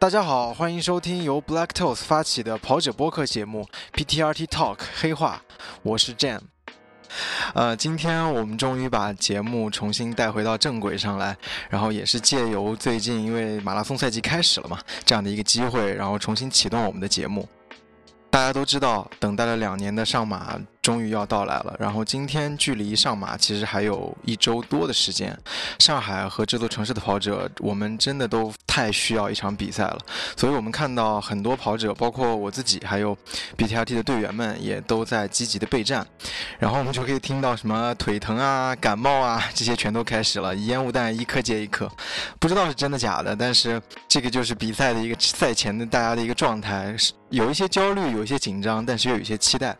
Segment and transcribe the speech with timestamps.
[0.00, 5.42] 大家好，欢迎收听由 Black Toes 发起的跑者播客节目 PTRT Talk 黑话，
[5.82, 6.40] 我是 Jam。
[7.52, 11.36] 呃，今天我们终于把节目重新带回到正轨上来，
[11.68, 17.46] 然后也是借由最近因为马拉松赛季开始了嘛，这样的一个机会，然后重新启动我们的节目。
[18.30, 20.58] 大家都知道，等待了两年的上马
[20.90, 21.76] 终于要到来了。
[21.78, 25.38] 然后今天距离上马其实还有一周多的时间。
[25.78, 29.98] 上海和这座城市的跑者，我们真的都太需要一场比赛了。
[30.36, 33.16] 所以我们看到很多跑者，包括我自己，还有
[33.56, 36.04] BTRT 的队员们，也都在积极的备战。
[36.58, 41.88] 然后我们就可以听到什么腿疼啊、感冒啊，这些全都开始了，烟雾弹一颗接一颗。
[42.40, 47.12] 不知道是真的假的，但是这个就是比赛的一个赛前的大家的一个状态是。
[47.30, 49.76] 有一些焦虑，有一些紧张，但是又有一些期待。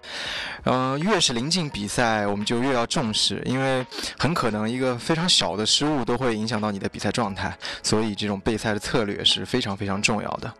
[0.66, 3.84] 嗯，越是临近比赛，我们就越要重视，因为
[4.18, 10.52] 很可能一个非常小的失误都会影响到你的比赛状态，所以这种备赛的策略是非常非常重要的。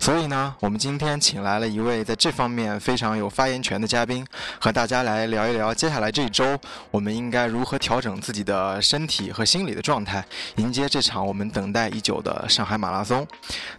[0.00, 4.26] 所以呢，我们今天请来了一位在这方面非常有发言权的嘉宾，
[4.58, 6.58] 和大家来聊一聊接下来这一周
[6.90, 10.22] 我们应该如何调整自己的身体和心理的状态，
[10.56, 13.26] 迎接这场我们等待已久的上海马拉松。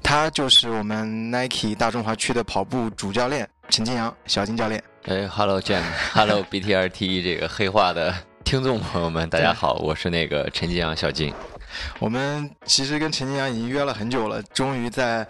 [0.01, 4.81] 他就是我们 Nike 大中华区的跑步主教练陈金阳，小金教练。
[5.07, 8.11] 哎，Hello Jam，Hello BTRT 这个黑化的
[8.43, 11.31] 听众朋友们，大家好，我是那个陈金阳小金。
[11.99, 15.27] 我们其实跟陈金阳已经约了很久了，终于在。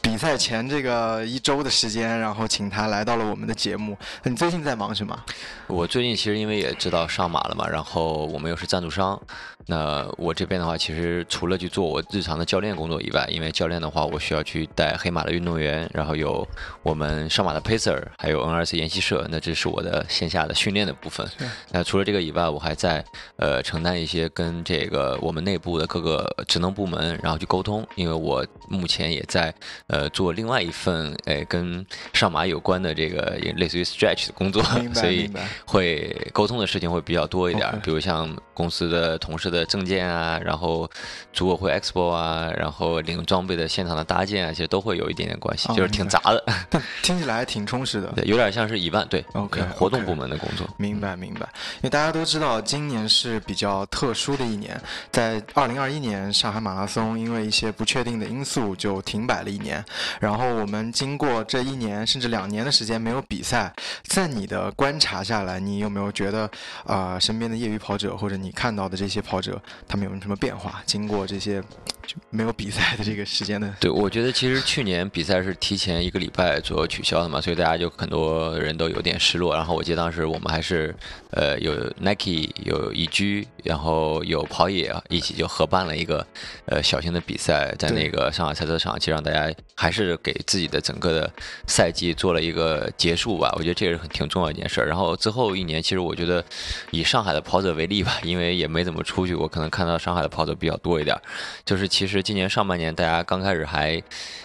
[0.00, 3.94] 比赛前这个一周的时间，然后请他来到了我们的节目。
[4.22, 5.24] 你最近在忙什么？
[5.66, 9.20] 我最近其实因为也知道上马了嘛，然后我们又是赞助商，
[9.68, 16.46] 那我这边的话，其实除了去做我日常的教练工作以外，因为教练的话，我需要去带黑马的运动员，然后有
[16.82, 21.28] 我们上马的 pacer，还有 NRC 研习社，那这是我的线下的训练的部分。
[21.70, 23.04] 那除了这个以外，我还在
[23.36, 29.54] 呃承担一些跟这个我们内部的各个职能部门，然后去沟通，因为我目前也在。
[29.88, 34.62] 呃，做另外一份诶跟上马有关的这个也类似于 stretch 的工作，
[34.94, 35.30] 所以
[35.66, 40.88] 会沟通的事情会比较多一点，比如像公司的同事的证件啊，然后
[41.32, 46.44] 组委会 expo 啊，然后领装备的现场的搭建啊，其实都会有一点点关系，就是挺杂的。
[46.70, 50.68] 但听起来还挺充实的，对，有点像是一万对，OK，活动部门的工作。
[50.76, 54.80] 明白明白，因为大家都知道今年是比较特殊的一年，
[55.10, 59.84] 在二零二一年上海马拉松因为一些不确定的因素就停摆了一年。
[60.20, 63.72] 然后我们经过这一年甚至两年的时间没有比赛，
[64.04, 66.50] 在你的观察下来，你有没有觉得
[66.84, 69.47] 啊，身边的业余跑者或者你看到的这些跑者，
[69.86, 70.82] 他们有没有什么变化？
[70.86, 71.62] 经过这些。
[72.08, 73.72] 就没有比赛的这个时间呢？
[73.78, 79.54] 对，我觉得其实去年比赛是提前一个礼拜左右取消的嘛，所以大家就很多人都有点失落。
[79.54, 80.96] 然后我记得当时我们还是
[81.32, 86.26] 呃有 Nike 有宜居，然后有跑野一起就合办了一个
[86.64, 91.30] 呃小型的比赛，在那个上海赛车场，其实让大家还是给自己的整个的
[91.66, 93.52] 赛季做了一个结束吧。
[93.58, 94.86] 我觉得这个是很挺重要一件事儿。
[94.88, 96.42] 然后之后一年，其实我觉得
[96.90, 101.14] 以上海的跑者为例吧，因为也没怎么出去，我可能看到上海的跑者比较多一点，
[101.66, 101.86] 就是。
[101.98, 104.00] 其实今年上半年，大家刚开始还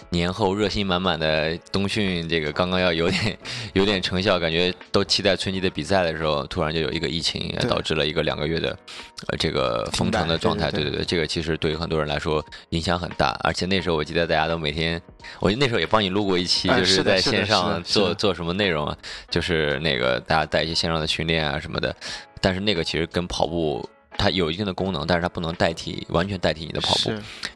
[0.10, 3.38] 年后热心满满的冬训，这个刚刚要有点
[3.74, 8.76] 有点成效，感觉都期待春季的比赛的时候，突然就有一个疫情，导致了一个两个月的
[9.28, 10.72] 呃这个封城的状态。
[10.72, 13.40] 对对对，这个其实对于很多人来说影响很大。
[13.44, 15.00] 而且那时候我记得大家都每天，
[15.40, 18.98] 我那时候也帮你录过一期，就是在线上做做什么内容啊，
[19.30, 21.96] 就是那个大家带一些线上的训练啊什么的。
[22.42, 23.88] 但是那个其实跟跑步。
[24.18, 27.12] 它有一定的功能，但是它不能代替完全代替你的跑步，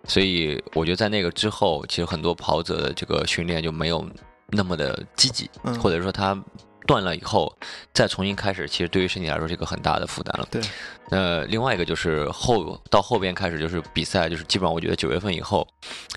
[0.07, 4.06] 所以我觉得在那个之后，其实很多跑者的这个训练就没有
[4.50, 5.50] 那么的积极，
[5.81, 6.38] 或者说他
[6.85, 7.53] 断了以后
[7.94, 10.47] 再重新开始，其实对于身体来说是一个很大的负担了。
[10.50, 10.62] 对，
[11.09, 15.68] 那另外一个就是后到后边开始就是比赛，就是基本上我觉得九月份以后，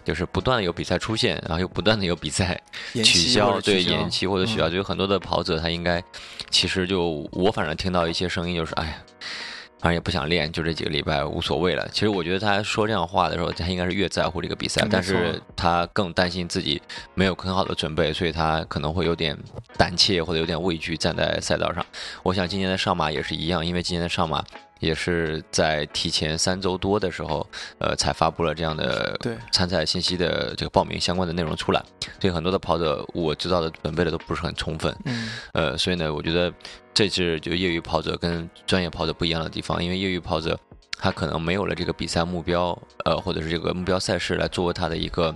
[0.05, 2.61] 就是不断的有比赛出现，然后又不断的有比赛
[2.93, 6.03] 取消，对延期或者取消，就有很多的跑者他应该
[6.51, 8.97] 其实就我反正听到一些声音就是哎呀。
[9.81, 11.89] 反正也不想练，就这几个礼拜无所谓了。
[11.91, 16.81] 其实我觉得他说这样话的时候，他应该是越在乎这个比赛，但是他更担心自己
[17.15, 19.37] 没有很好的准备，所以他可能会有点
[19.77, 21.85] 胆怯或者有点畏惧站在赛道上。
[22.23, 24.45] 我想今年的上马也是一样，因为今年的上马。
[24.81, 29.15] 也是在提前三周多的时候，呃，才发布了这样的
[29.53, 31.85] 参赛信息的这个报名相关的内容出来。
[32.19, 34.97] 所以很多的跑者，我知道的准备的都不是很充分。
[35.05, 35.33] 嗯。
[35.53, 36.51] 呃，所以呢，我觉得
[37.09, 40.59] 这是就业余跑者跟专业跑者不一样的地方，因为业余跑者
[40.99, 45.35] 他可能没有了这个比赛目标，呃，或者是这个目标赛事来作为他的一个。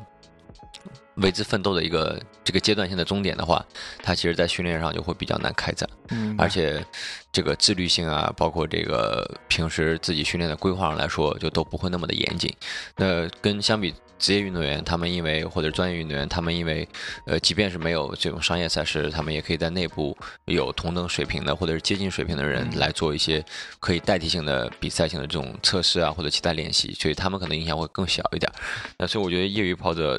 [1.19, 3.65] 为之奋斗的一个这个阶段性的终点的话，
[4.03, 6.85] 他其实在训练上就会比较难开展，嗯，而且
[7.31, 12.53] 这个自律性啊，包括这个平时自己训练的规划上来说，就都不会那么的严谨。
[12.97, 13.95] 那跟相比。
[14.25, 16.89] 职业运动员，他们因为或者专业运动员，他们因为
[17.27, 20.17] 呃，即便是没有这种商业赛事，他们也可以在内部
[20.47, 23.45] 有同等水平的或者是接近水平的人来做一些
[23.79, 28.51] 可以代替性的比赛性的这种测试啊，或者其他练习，所以他们可能影响会更小一点。
[28.97, 30.19] 那所以我觉得业余跑者。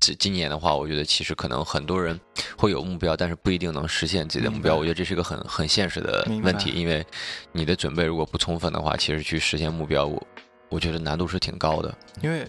[0.00, 2.18] 这今年的话，我觉得其实可能很多人
[2.58, 4.74] 会有目标，但是不一定能实现自己的目标。
[4.74, 7.06] 我觉得这是一个很很现实的问题，因为
[7.52, 10.26] 你的准备如果不充分的话，其实去实现目标，我
[10.68, 11.96] 我觉得难度是挺高的。
[12.20, 12.44] 因为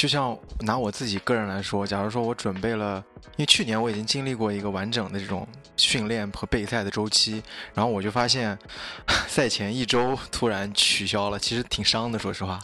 [0.00, 3.04] 就像拿我自己个人来说，假如说我准备了，
[3.36, 7.42] 因为去年我已经经历过一个完整的这种训练和备赛的周期，
[7.74, 8.58] 然后我就发现
[9.28, 12.58] 赛前一周突然取消了，其实挺伤的，说实话。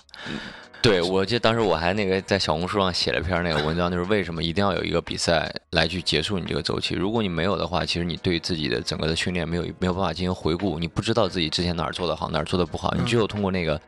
[0.80, 6.94] 对，我记得当时我还那个在小红书上写了篇那个文章，就是为什么一定要有一个比赛来去结束你这个周期。
[6.94, 12.94] 如果你没有的话，其实你对自己的整个的训练没有没有办法进行回顾，你不知道自己之前哪儿做得好，哪儿做得不好。
[12.98, 13.78] 你只有通过那个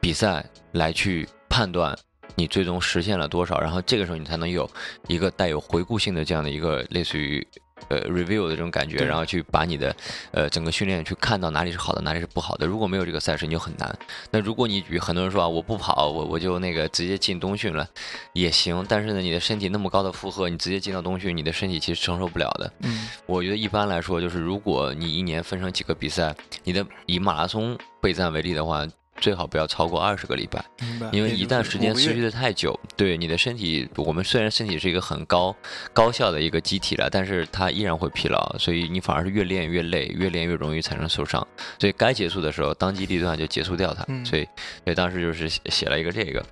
[0.00, 1.96] 比赛来去判断
[2.34, 4.70] 你最终实现了多少，然后这个时候你才能有
[5.08, 7.46] 一个带有回顾性的这样的一个类似于。
[7.88, 9.94] 呃，review 的这种感觉，然后去把你的
[10.30, 12.66] 呃整个训练去看到哪里是好的，哪里是不好的。
[12.66, 13.94] 如果没有这个赛事，你就很难。
[14.30, 17.86] 那如果你与很多人说啊，我不跑，我我就那个直接进冬训了，
[18.32, 18.82] 也行。
[18.88, 22.72] 但是呢，你的身体那么高的负荷，你直接进到冬训，你的身体其实承受不了的。
[22.84, 28.86] 嗯，我觉得一般来说，就是如果你一年分成几个比赛，你的以马拉松备战为例的话。
[29.24, 30.62] 最好不要超过二十个礼拜，
[31.10, 35.56] 因为一旦时间持续的太久，对你的身体，我们虽然身体是一个很高
[35.94, 41.40] 高效的一个机体了，但是它依然会疲劳，所以你反而是越练越累，越练越容易产生受伤。
[41.78, 44.04] 所以该结束的时候，当机立断就结束掉它。
[44.26, 44.46] 所以，
[44.84, 46.44] 所以当时就是写了一个这个。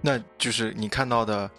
[0.00, 1.50] 那就是你看到的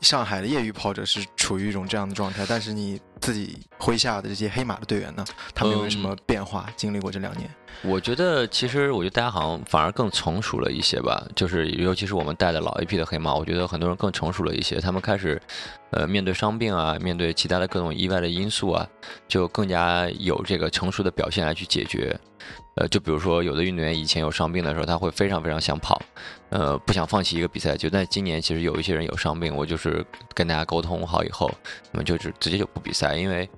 [0.00, 6.66] 上海的业余跑者是处于一种这样的状态，但是你自己麾下的这些黑马的队员呢，他们有没有什么变化？
[6.76, 7.48] 经历过这两年？
[7.82, 11.22] 我觉得其实，我觉得大家好像反而更成熟了一些吧。
[11.34, 14.80] 就是尤其是我们带的老一批的黑马，我觉得很多人更成熟了一些。
[14.80, 15.40] 他们开始，
[15.90, 18.88] 呃，面对伤病啊，面对其他的各种意外的因素啊，
[19.28, 22.18] 就更加有这个成熟的表现来去解决。
[22.76, 26.00] 呃，就比如说有的运动员以前有伤病的时候，他会非常非常想跑，
[26.50, 27.76] 呃，不想放弃一个比赛。
[27.76, 30.04] 就在今年，其实有一些人有伤病，我就是
[30.34, 31.50] 跟大家沟通好以后，
[31.92, 33.48] 那么就是直接就不比赛，因为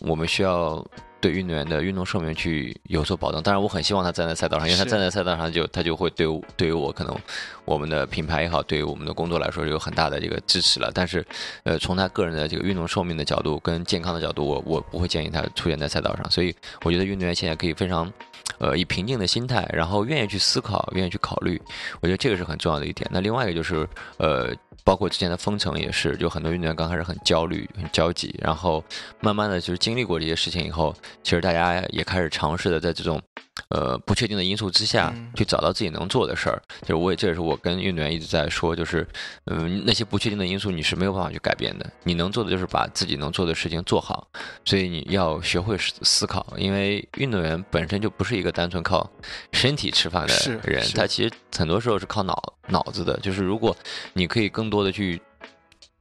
[0.00, 0.84] 我们需要。
[1.18, 6.26] 对运动员的运动寿命去有所保证，当然我很希望他站在赛道上，因为他站在赛道上就他就会对
[6.58, 7.18] 对于我可能
[7.64, 10.90] 我们的品牌也好，对于我们的工作来说有很大的这个支持了。
[10.94, 11.26] 但是，
[11.64, 16.30] 呃，从他个人的这个运动寿命的角度跟健康的角度，我我不会建议他出现在赛道上。
[16.30, 16.54] 所以，
[16.84, 18.12] 我觉得运动员现在可以非常，
[18.58, 21.60] 呃，以平静的心态，然后愿意去思考，愿意去考虑，
[22.00, 23.08] 我觉得这个是很重要的一点。
[23.12, 23.88] 那另外一个就是，
[24.18, 24.54] 呃。
[24.84, 28.84] 包括之前的封城也是，就很多运动员刚开始很焦虑、很焦急，然后
[29.20, 30.94] 慢慢的就是经历过这些事情以后，
[31.24, 33.20] 其实大家也开始尝试的在这种。
[33.68, 39.06] 呃，不确定的因素之下去找到自己能做的事儿，就是我也这也是我跟运动员一直在说，就是
[39.46, 44.28] 嗯，那些不确定的因素你是没有办法去改变的，你能做的就是把自己能做的事情做好，
[44.64, 49.10] 所以你要学会思考，因为运动员本身就不是一个单纯靠
[49.52, 53.76] 身体吃饭的人，他其实很多时候是靠脑脑子的，就是如果
[54.12, 55.20] 你可以更多的去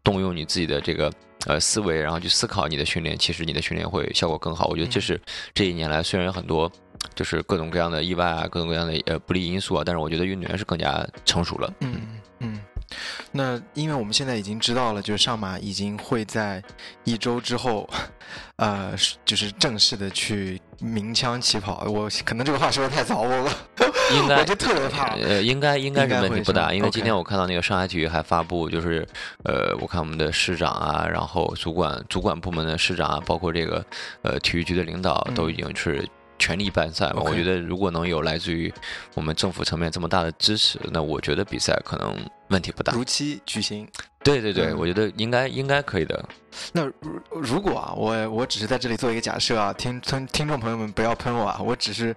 [0.04, 1.12] 动用你自己的这个
[1.46, 4.68] 呃思维，然后去思考你的训练，其实你的训练会效果更好。
[4.68, 5.20] 我觉得这是
[5.54, 6.72] 这一年来虽然有很多。
[7.14, 11.72] 就是各种各样的意外啊，各种各样的呃不利因素啊，但是我觉得运动员是更加成熟了。
[11.82, 12.20] 嗯嗯，
[13.32, 16.64] 那因为我们现在已经知道了，就是上马已经会在
[17.04, 17.90] 一周之后，
[18.58, 18.94] 呃，
[19.26, 21.84] 就是正式的去鸣枪起跑。
[21.90, 23.50] 我可能这个话说的太早，我
[24.14, 25.16] 应 该我就特别怕。
[25.16, 29.06] 呃，应该应该是问题不大，因为今天我看到那个上海体育还发布，就是
[29.44, 33.84] 呃，我看我们的市长啊，然后主管主管部门的市长啊，包括这个
[34.22, 36.08] 呃体育局的领导都已经是。
[36.38, 37.22] 全力办赛嘛？
[37.24, 38.74] 我觉得如果能有来自于
[39.14, 42.16] 我们政府层面这么大的支持，那我觉得比赛可能
[42.50, 42.94] 问题不大。
[42.94, 43.88] 如期举行。
[44.24, 46.28] 对对对，我觉得应该应该可以的。
[46.74, 52.16] 那如如果啊，我我只是在这里做一个假设啊，听听听众朋友们不要喷我啊，我只是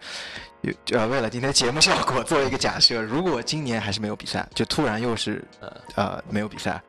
[0.93, 3.03] 呃为了今天节目效果做一个假设。
[3.03, 5.45] 如果今年还是没有比赛，就突然又是
[5.97, 6.83] 呃没有比赛，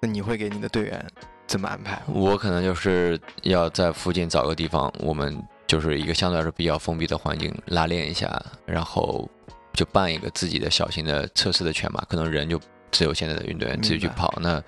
[0.00, 1.06] 那你会给你的队员
[1.46, 2.02] 怎么安排？
[2.06, 5.38] 我可能就是要在附近找个地方，我们。
[5.66, 9.28] 就是一个相对来说比较封闭的环境拉练一下，然后
[9.72, 14.62] 就办一个自己的小型的测试的全马，可能人就只有现在的运动员自己去跑，那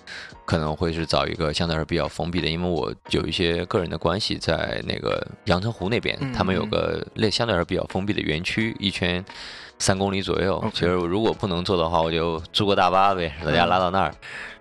[0.45, 9.25] 可能会是找一个相对来说比较封闭的，因为我有一些个人的关系在那个阳澄湖那边，他们有个类相对来说比较封闭的园区，一圈
[9.79, 10.65] 三公里左右。
[10.73, 14.15] 其实如果不能做的话，我就租个大巴呗，大家拉到那儿。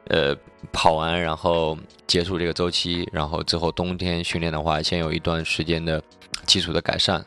[0.07, 0.35] 呃，
[0.71, 1.75] 跑完然后
[2.05, 5.99] 结束这个周期，然后之后冬天训练的话，先有一段时间的
[6.45, 7.23] 基础的改善，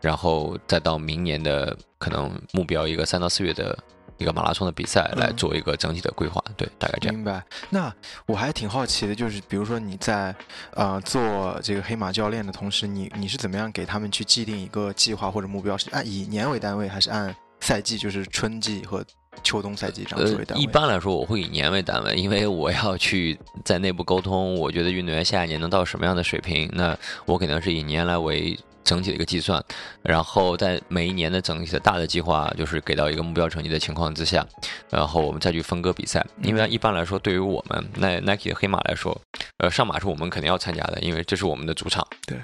[0.00, 3.78] 然后再到明年的可能目标一个三到四月的
[4.18, 6.42] 一个马拉松的比赛来嗯做一个整体的规划。
[6.56, 7.14] 对，大概这样。
[7.14, 7.42] 明白。
[7.70, 7.92] 那
[8.26, 10.34] 我还挺好奇的，就是比如说你在
[10.74, 15.76] 呃做这个黑马教练的同时，你你是怎么样给他们去既定一个计划或者目标？
[15.76, 19.04] 是按以年为单位，还是按赛季，就是春季和
[19.42, 20.62] 秋冬赛季这样作为单位？
[20.62, 26.96] 呃一般来说，我会以年为单位，因为我要去在内部沟通，我觉得运动员下一年能到什么样的水平，那
[27.26, 29.62] 我肯定是以年来为整体的一个计算，
[30.02, 34.46] 然后在每一年的整体的大的计划，就是给到一个目标成绩的情况之下，
[34.90, 36.24] 然后我们再去分割比赛。
[36.42, 39.20] 因为一般来说，对于我们那 Nike 的黑马来说，
[39.58, 42.06] 呃，上马是我们肯定要参加的，因为这是我们的主场。
[42.26, 42.38] 对。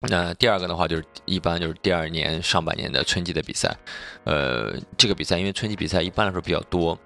[0.00, 3.76] 那第二个的话，就是一般就是第二年上半年的春季的比赛，
[4.22, 6.96] 呃，这个比赛因为春季比赛一般来说比较多，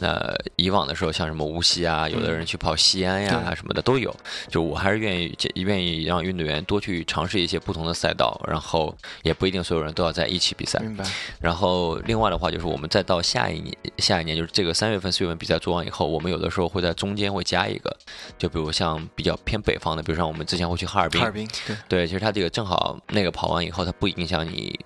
[0.00, 4.14] 那以往的时候像什么无锡啊，有的人去跑西安呀、对什么的都有，
[4.48, 10.78] 就我还是愿意愿意让运动员多去尝试一些不同的赛道，然后也不一定所有人都要在一起比赛。
[10.78, 11.04] 明白。
[11.40, 17.96] 然后另外的话就是我们再到下一年，下一年就是这个三月份、四月份比赛做完以后，我们有的时候会在中间会加一个，
[18.38, 24.78] 就比如像比较偏北方的，比如像我们之前会去哈尔滨哈，尔滨，对，对，其实它这个正好那个跑完以后，它不影响你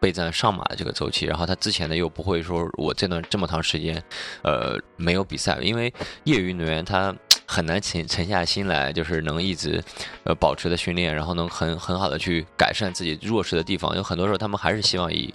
[0.00, 4.02] 备战上马的这个周期，然后他之前呢又不会说我这段这么长时间，
[4.42, 5.92] 呃，没有比赛，因为
[6.24, 7.14] 业余运动员他。
[7.52, 9.82] 很难沉沉下心来，就是能一直，
[10.22, 13.96] 呃，保持的训练，然后能很很好的去改善自己弱势的地方。
[13.96, 15.34] 有很多时候他们还是希望以，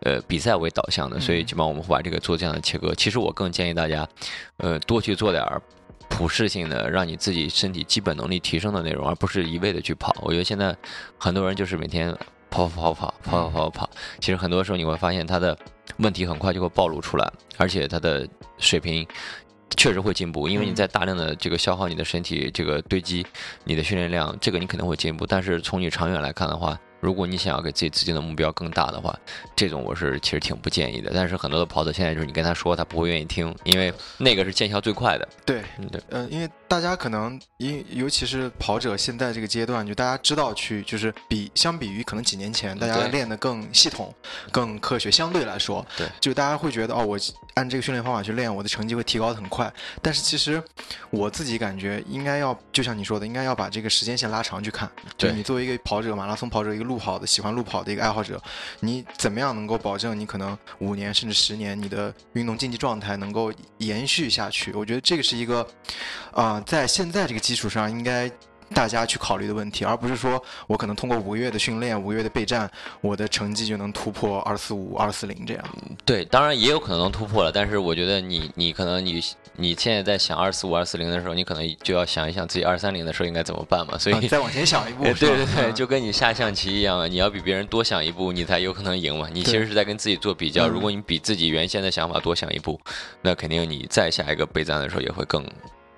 [0.00, 2.94] 呃，比赛为导向的，所以嗯基本上我们会把这个做这样的切割。
[2.94, 4.06] 其实我更建议大家，
[4.58, 5.58] 呃，多去做点儿
[6.10, 10.14] 普适性的，让你自己身体基本能力提升的内容，而不是一味的去跑。
[10.20, 10.76] 我觉得现在
[11.16, 12.14] 很多人就是每天
[12.54, 15.56] 跑跑跑跑跑跑跑跑，其实很多时候你会发现他的
[15.96, 18.26] 问题很快就会暴露出来，而且他的
[18.58, 19.06] 水平。
[19.76, 23.26] 确实会进步，因为你在大量的这个消耗你的身体，这个堆积
[23.64, 25.26] 你的训练量，这个你肯定会进步。
[25.26, 29.18] 但是从你长远来看的话，如果你想要给自己制定的目标更大的话，
[29.56, 31.10] 这种我是其实挺不建议的。
[31.12, 35.28] 但是很多的跑者现在就是你跟他说，他不会愿意听，因为那个是见效最快的。
[35.44, 44.12] 对，嗯，对，呃，因为大家可能因尤其是跑者现在这个阶段，就大家知道去就是比相比于可能几年前，大家练得更系统、
[44.50, 47.18] 更科学，相对来说，对，就大家会觉得哦，我
[47.54, 49.72] 按这个训练方法去练，我的成绩会提高的很快。
[50.02, 50.62] 但是其实
[51.10, 54.90] 我自己感觉应该要，就像你说的，应该要把这个时间线拉长去看。
[55.16, 58.42] 就对你作为一个跑者，马拉松跑者，一个路跑的喜欢路跑的一个爱好者，
[58.80, 64.72] 你怎么样能够保证你可能五年甚至十年你的运动竞技状态能够延续下去？
[64.72, 65.66] 我觉得这个是一个，
[66.32, 68.30] 啊、在现在这个基础上应该。
[68.72, 72.68] 大家去考虑的问题，而不是说我可能通过五个月的训练、五个月的备战，
[73.02, 75.64] 我的成绩就能突破二四五、二四零这样。
[76.04, 79.22] 对，当然也有可能能突破了，但是我觉得你你可能你
[79.56, 83.98] 你现在在想二四五、二四零的时候，你可能就要想一想自己二三零的时候应该怎么办嘛。
[83.98, 89.28] 所以啊再往前想一步， 对对对，嗯就跟你下象棋一样，你要比别人多想一步，你才有可能赢嘛。
[89.30, 90.66] 你其实是在跟自己做比较。
[90.66, 92.80] 嗯如果你比自己原先的想法多想一步，
[93.20, 95.46] 那肯定你再下一个备战的时候也会更，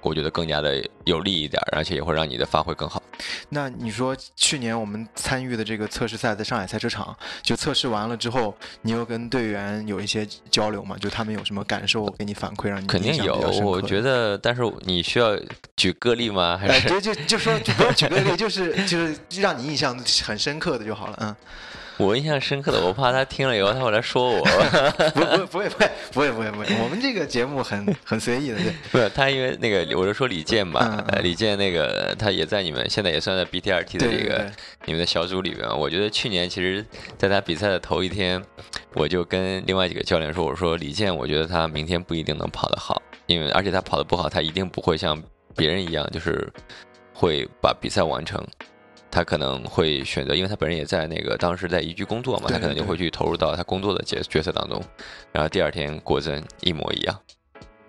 [0.01, 3.03] 我觉得更加的有利一点，而且也会让你的发挥更好。
[3.49, 10.97] 那你说去年我们参与的这个测试赛在上海赛车场，就测试完了之后，你有跟队员有一些交流吗？
[11.01, 14.37] 就他们有什么感受给你反馈，让你肯定有，我觉得。
[14.39, 15.37] 但是你需要
[15.77, 16.57] 举个例吗？
[16.57, 21.17] 还哎，是对，就就说就不用举个例，就是就是让你印象很深刻的就好了。
[21.21, 21.37] 嗯，
[22.05, 24.43] 我印象深刻的，我怕他听了以后他会来说我。
[25.15, 28.73] 不不不会不会不会不会不会，我们这个节目很很随意的，对。
[28.93, 34.51] 不是他，因为那个我就说李健吧，嗯嗯呃李健那个他也在你们现在也算在 BTRT 的这个
[34.85, 35.67] 你们的小组里边。
[35.69, 36.85] 我觉得去年其实
[37.17, 38.43] 在他比赛的头一天，
[38.95, 45.21] 我就跟另外几个教练说，我说李健，我觉得他明天不一定能跑得好，因为而且他跑得不好，他一定不会像
[45.57, 46.53] 别人一样，就是
[47.15, 48.45] 会把比赛完成。
[49.11, 54.83] 他可能会选择，因为他本人也在那个当时在宜居工作嘛，他可能就会去投入到他工作的角角色当中，
[55.33, 57.19] 然后第二天果真一模一样。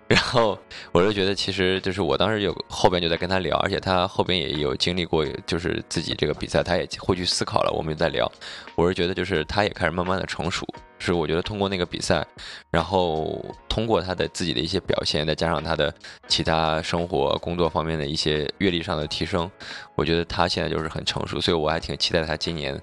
[0.08, 0.58] 然后
[0.90, 7.70] 我就觉得，其实就是我当时有后边就在跟他聊，而且他后边也有经历过，就是自己这个比赛，他也会去思考了。
[7.72, 8.30] 我们也在聊，
[8.74, 10.66] 我是觉得就是他也开始慢慢的成熟，
[10.98, 12.26] 是我觉得通过那个比赛，
[12.70, 15.94] 然后通过他的自己的一些表现，再加上他的
[16.26, 19.50] 其他生活工作方面的一些阅历上的提升，
[19.94, 22.80] 我觉得他现在就是很成熟，所以我还挺期待他今年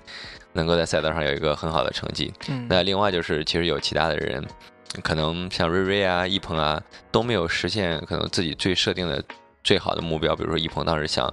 [0.53, 2.32] 能够在赛道上有一个很好的成绩。
[2.50, 4.46] 嗯，那另外就是，其实有其他的人，
[5.04, 9.24] 可能像瑞瑞啊、一鹏啊，都没有实现可能自己最设定的
[9.63, 10.36] 最好的目标。
[10.36, 11.25] 比如说一鹏当时想，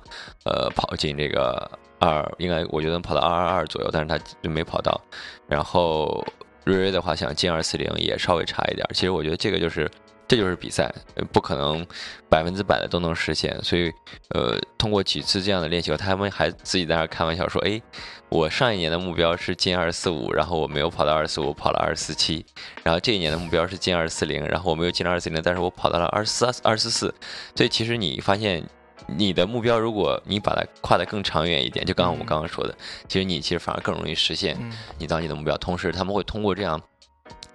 [0.44, 5.00] 呃，跑进这个二，应该我觉得能跑到二二二左右，但是他就没跑到。
[5.48, 6.24] 然后
[6.64, 8.86] 瑞瑞的话想进二四零也稍微差一点。
[8.94, 9.90] 其实我觉得这个就是
[10.28, 10.90] 这就是比赛，
[11.32, 11.86] 不可能
[12.28, 13.58] 百分之百的都能实现。
[13.62, 13.92] 所以，
[14.30, 17.80] 呃，通过几次这样的练习，他们还自己在那开玩笑说：“哎，
[18.28, 22.44] 我上一年的目标是进二四五，然后我没有跑到二四五，跑了二四七。
[22.82, 27.14] 然后这一年的目标是进二四零，然后我没有进二四零，但是我跑到了二四二四四。
[27.54, 28.62] 所以，其实你发现。”
[29.08, 32.72] 你的目标，如果你把它跨得更长远一点，就刚刚我们刚刚说的，
[33.08, 34.56] 其实你其实反而更容易实现
[34.96, 35.58] 你当你的目标。
[35.58, 36.80] 同时，他们会通过这样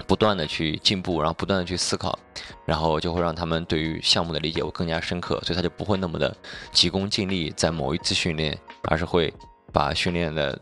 [0.06, 2.18] 不断的去进步，然后不断的去思考，
[2.66, 6.36] 然后就会让他们对于项目的理解会更加深刻，所以他就不会那么的
[6.72, 9.34] 急功近利在某一次训练，而是会
[9.72, 10.60] 把训练的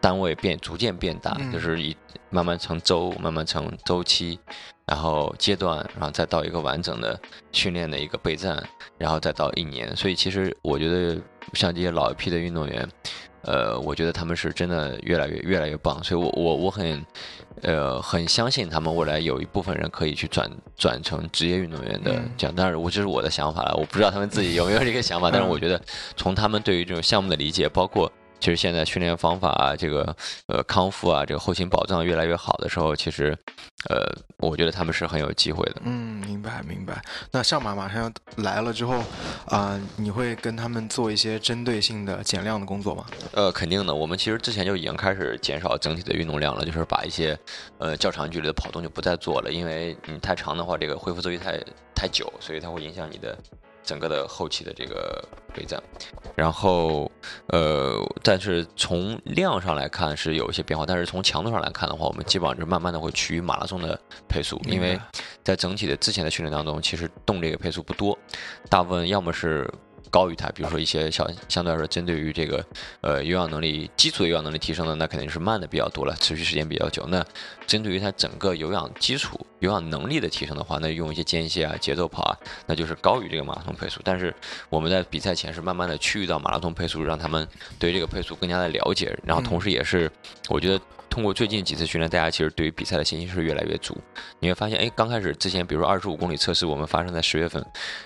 [0.00, 1.96] 单位变逐渐变大，就是以
[2.30, 4.38] 慢慢成周，慢慢成周期。
[4.86, 7.20] 然后阶段，然后再到一个完整的
[7.52, 8.66] 训练的一个备战，
[8.96, 9.94] 然后再到一年。
[9.94, 11.20] 所以其实我觉得
[11.52, 12.88] 像这些老一批的运动员，
[13.42, 16.02] 呃，我觉得他们是真的越来越越来越棒。
[16.02, 17.04] 所以我我我很
[17.62, 22.54] 呃很相信他们未来有一部分人可以去转转成职业运动员的这样。
[22.54, 25.30] 当然，我这是我的想法了，我不知道他们自己有没有这个想法。
[25.30, 25.80] 但是我觉得
[26.16, 28.10] 从他们对于这种项目的理解，包括。
[28.40, 30.16] 其实现在训练方法啊，这个
[30.46, 33.36] 呃康复啊，这个后勤保障越来越好的时候，其实，
[33.88, 34.06] 呃，
[34.38, 35.82] 我觉得他们是很有机会的。
[35.84, 37.02] 嗯，明白明白。
[37.32, 39.02] 那上马马上要来了之后，
[39.46, 43.04] 啊，你会跟他们做一些针对性的减量的工作吗？
[43.32, 43.94] 呃，肯定的。
[43.94, 47.38] 我们其实之前就已经开始减少整体的运动量了，就是把一些
[47.78, 51.58] 呃较长距离的跑动就不再做了，因为你太长的话，这个恢复周期太
[51.94, 53.36] 太久，所以它会影响你的。
[53.88, 55.82] 整个的后期的这个备战，
[56.36, 57.10] 然后
[57.46, 65.00] 呃，但是从量上来看是有一些变化，但是从强度上来看的话，我们基本上就慢慢的会趋于马拉松的配速，因为
[65.42, 68.18] 在整体的之前的训练当中，其实动这个配速不多，
[68.68, 69.66] 大部分要么是。
[70.08, 72.64] 高于它，比如说一些相相对来说，针对于这个
[73.00, 77.06] 呃有氧能力基础的有氧能力提升的，那肯定是慢的比较多了，持续时间比较久。
[77.08, 77.24] 那
[77.66, 82.36] 针对于它整个有氧基础有氧能力的提升的话，那用一些间歇啊、节奏跑啊，
[82.66, 84.00] 那就是高于这个马拉松配速。
[84.02, 84.34] 但是
[84.68, 87.46] 我们在比赛前是慢慢的趋于到马拉松配速，让他们
[87.78, 90.10] 对这个配速更加的了解，然后同时也是
[90.48, 90.80] 我觉得。
[91.18, 93.92] 通过最近几次训练，大家其实对于比赛的信心是越来越足。
[94.38, 97.60] 你会发现，哎，刚开始之前，比如说二十五公里测试，我们发生在十月份，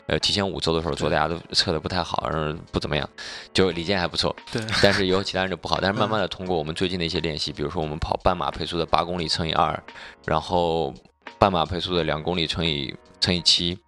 [0.06, 3.06] 呃，提前五周的时候做，大家都测的不太好，然后不怎么样。
[3.52, 4.62] 就李健还不错，对。
[4.82, 5.78] 但是有其他人就不好。
[5.78, 9.78] 但是慢慢的，通过我们最近的一些练习，比如说我们跑半马配速的八公里乘以二，
[10.24, 10.94] 然后
[11.38, 13.78] 半马配速的两公里乘以乘以七，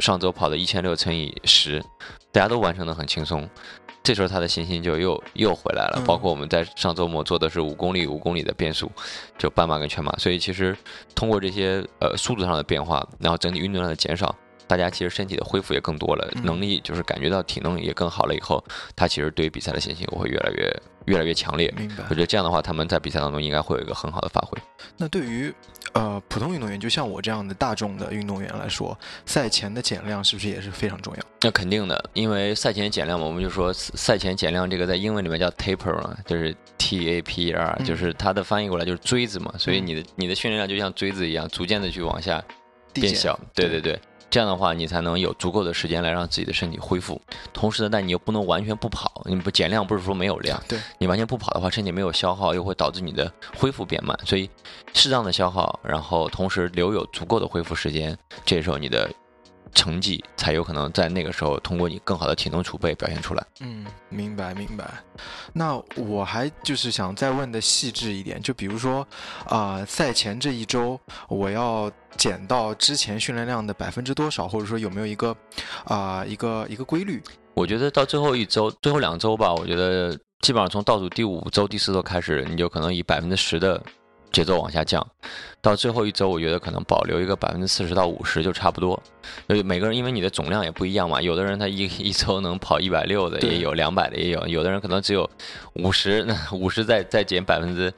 [0.00, 1.80] 上周跑的一千六乘以十，
[2.32, 3.48] 大家都完成的很轻松。
[4.02, 8.90] 这时候他的信心就又又回来了，包括我们在上周末做的是五公里五公里的变速，
[9.38, 10.76] 就半马跟全马，所以其实
[11.14, 14.34] 通过这些呃速度上的变化，然后整体运动量的减少，
[14.72, 18.64] 大家其实身体的恢复也更多了，能力就是感觉到体能也更好了以后，
[18.96, 21.70] 他其实对于比赛的信心会越来越越来越强烈。
[21.76, 22.04] 明白。
[22.08, 24.58] 我觉得这样的话，他们在比赛当中应该会有一个很好的发挥。
[24.96, 25.54] 那对于。
[25.94, 31.22] 呃，普通运动员就像我这样的大众的运动员来说，赛前的减量是不是也是非常重要？
[31.42, 42.42] 那肯定的，因为赛前减量嘛，我们就说赛前减量这个在英文里面叫 taper 嘛，就是 T A P E R，就是它的翻译过来就是锥子嘛，所以你的你的训练量就像锥子一样，逐渐的去往下
[42.94, 43.38] 变小。
[43.54, 44.00] 对对对。
[44.32, 47.20] 这样的话，你才能有足够的时间来让自己的身体恢复。
[47.52, 50.58] 同时呢，但你又不能完全不跑，你不减量不是说没有量。
[50.66, 54.18] 对你完全不跑的话，身体没有消耗，又会导致你的恢复变慢。
[54.24, 54.48] 所以，
[54.94, 58.16] 适当的消耗，然后同时留有足够的恢复时间，
[58.46, 59.06] 这时候你的。
[59.74, 63.46] 成绩才有可能在那个时候通过你更好的体能储备表现出来。
[63.60, 64.84] 嗯，明白明白。
[65.52, 69.06] 那我还就是想再问的细致一点，就比如说
[69.46, 75.36] 啊，赛前这一周我要减到之前训练量的百分之多少，或者说有没有一个
[75.84, 77.22] 啊一个一个规律？
[77.54, 83.82] 我觉得到最后一周、最后两周吧，我觉得基本上从倒数第五周、第四周开始，你就可能以百分之十的。
[84.32, 85.06] 节奏往下降，
[85.60, 89.00] 到最后一周，我觉得可能保留一个百分之四十到五十就差不多。
[89.46, 95.28] 所以每个人因为你的总量也不一样嘛，有的人他一一周能跑一百六的也有，两百的也有，有的人可能只有
[95.74, 97.92] 五十，那五十再再减百分之。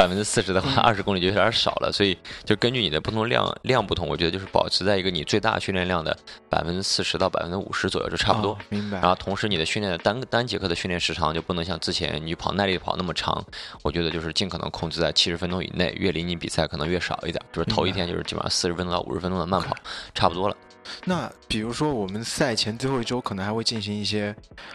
[0.00, 6.16] 百分之四十的话，二十公里就有点少了，所以就根据你的不同量量不同，我觉得就是保持在一个你最大训练量的
[6.48, 8.56] 百分之四十到百分之五十左右就差不多。
[8.70, 8.98] 明白。
[8.98, 13.44] 然后同时你的训练的单单节课的训练时长就不能像之前你跑耐力跑那么长，
[13.82, 19.76] 我觉得就是尽可能控制在七十分钟以内，越临近比赛可能越少一点，就是头一天就是基本上四十分钟到五十分钟的慢跑，
[20.14, 20.56] 差不多了。
[21.04, 24.34] 那比如说我们赛前最后一周可能还会进行一些，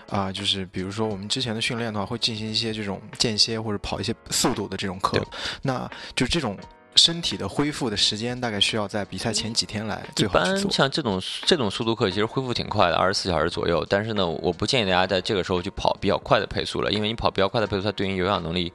[0.10, 5.24] 啊，就是比如说我们之前的训练的话，会进行一些这种间歇或者跑一些速度的这种课。
[5.62, 6.58] 那就这种
[6.96, 10.58] 身体的恢复的时间大概需要在比赛前几天来一般。
[10.72, 13.86] 像这种这种速度课，其实恢复挺快的，二十四小时左右。
[13.90, 18.72] 但是呢，我不建议大家在这个时候去跑比较快的配速了，因为你跑比较快的配速，它对你有氧能力，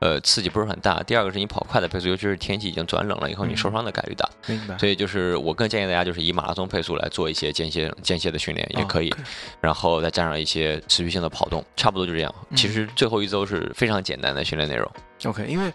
[0.00, 1.02] 呃，刺激不是很大。
[1.02, 4.28] 第二个是你跑快的配速，尤其是天气已经转冷了以后，你受伤的概率大。
[4.46, 4.76] 明白。
[4.78, 9.14] 所以就是我更建议大家就是以马拉松配速来做一些间歇间歇的训练也哦可以，
[9.60, 12.34] 然后再加上一些持续性的跑动，差不多就这样。
[12.54, 14.90] 其实最后一周是非常简单的训练内容。
[15.24, 15.72] OK，因为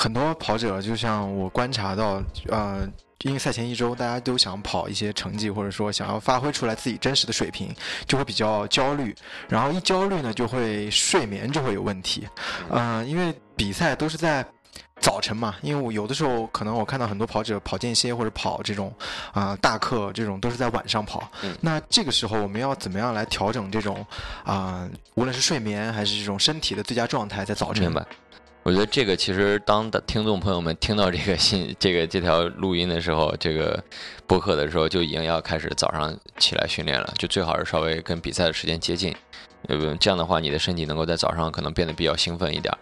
[0.00, 2.88] 很多跑者，就像我观察到，呃，
[3.20, 7.68] 因为赛前一周大家都想跑一些成绩，或者说想要发挥出来自己真实的水平，
[8.06, 9.14] 就会比较焦虑。
[9.46, 12.26] 然后一焦虑呢，就会睡眠就会有问题。
[12.70, 14.42] 嗯、因为比赛都是在。
[15.02, 18.92] 早晨嘛，因为我有的时候可能我看到很多跑者跑间歇或者跑这种
[19.32, 21.26] 啊、大课这种都是在晚上跑。
[21.42, 24.04] 嗯那这个时候我们要怎么样来调整这种
[24.44, 27.84] 啊、无论是睡眠还是这种身体的最佳状态，在早晨？
[27.84, 28.06] 明白。
[28.62, 33.82] 我觉得这个其实当的听众朋友们听到这个信这个这条录音的时候，这个
[34.26, 39.16] 播客的时候，就已经要开始早上起来训练了，就最好是稍微跟比赛的时间接近，
[39.68, 42.78] 呃，这样的话你的身体能够在早上可能变得比较兴奋一点儿。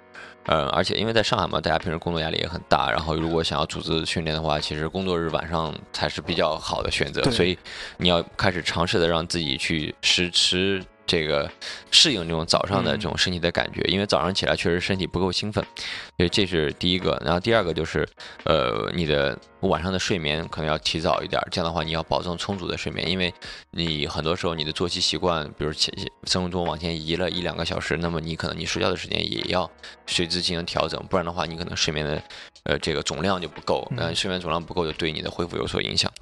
[0.47, 7.57] 呃，而且因为在上海嘛，大家平时工作压力也很大，然后如果想要组织训练的话，其实工作日晚上才是比较好的选择，所以
[7.99, 11.51] 你要开始尝试的让自己去实施这个
[11.91, 15.65] 适应这种早上的这种身体的感觉，因为早上起来确实身体不够兴奋，
[16.19, 17.21] 所以这是第一个。
[17.25, 18.07] 然后第二个就是，
[18.45, 23.33] 呃，你的晚上的睡眠可能要提早一点，这样的话你要保证充足的睡眠，因为
[23.71, 25.93] 你很多时候你的作息习惯，比如前
[26.25, 29.69] 生物钟往前移了一两个小时，那么你可能你睡觉的时间也要
[30.07, 32.23] 随之进行调整，不然的话你可能睡眠的
[32.65, 36.13] 呃这个总量就不够，嗯呃睡眠总量不够就对你的恢复有所影响。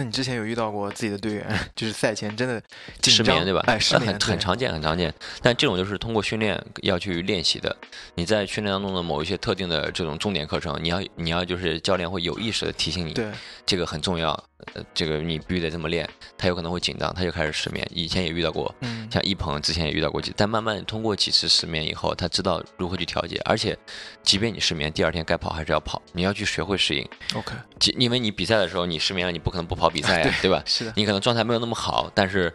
[0.00, 2.62] 那你之前有遇到过自己的队员，就是赛前真的
[3.02, 3.62] 失眠对吧？
[3.66, 5.12] 哎，失眠呃 很很常见，很常见。
[5.42, 7.76] 但这种就是通过训练要去练习的。
[8.14, 13.30] 你在训练当中的某一些特定的这种重点课程，你要你要就是教练会有意识的提醒你，对，
[13.66, 14.32] 这个很重要，
[14.72, 16.08] 呃，这个你必须得这么练。
[16.38, 17.86] 他有可能会紧张，他就开始失眠。
[17.92, 23.38] 以前也遇到过，嗯，像一鹏之前也遇到过几，但慢慢通过几次失眠以后，他知道如何去调节。
[23.44, 23.76] 而且，
[24.22, 27.06] 即便你失眠，第二天该跑还是要跑，你要去学会适应。
[27.34, 30.62] OK，即因为你比赛的时候你失眠了，你不可能不跑比赛呀， 对吧？
[30.66, 32.52] 是的，你可能状态没有那么好，但是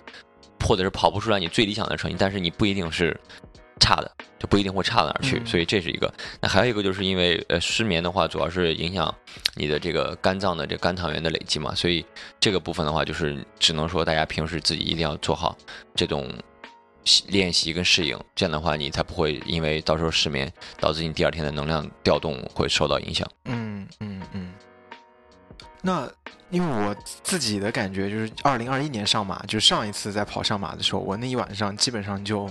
[0.65, 3.19] 或者是跑不出来你最理想的成绩，但是你不一定是
[3.79, 6.13] 差的，就不一定会差到哪儿去，嗯所以这是一个。
[6.39, 9.13] 那还有一个就是因为呃失眠的话，主要是影响
[9.55, 12.05] 你的这个肝脏的这个肝糖原的累积嘛，所以
[12.39, 15.57] 这个部分的话，就是只能说大家平时自己一定要做好
[15.95, 16.29] 这种。
[17.27, 23.29] 练习跟适应，这样的话你才不会因为到时候失眠导致你第二天的能量调动会受到影响。
[23.43, 24.51] 嗯嗯嗯。
[25.85, 26.09] 那
[26.49, 32.49] 因为我自己的感觉就是，二零二一年上马，就是上一次在跑上马的时候，我那一晚上基本上就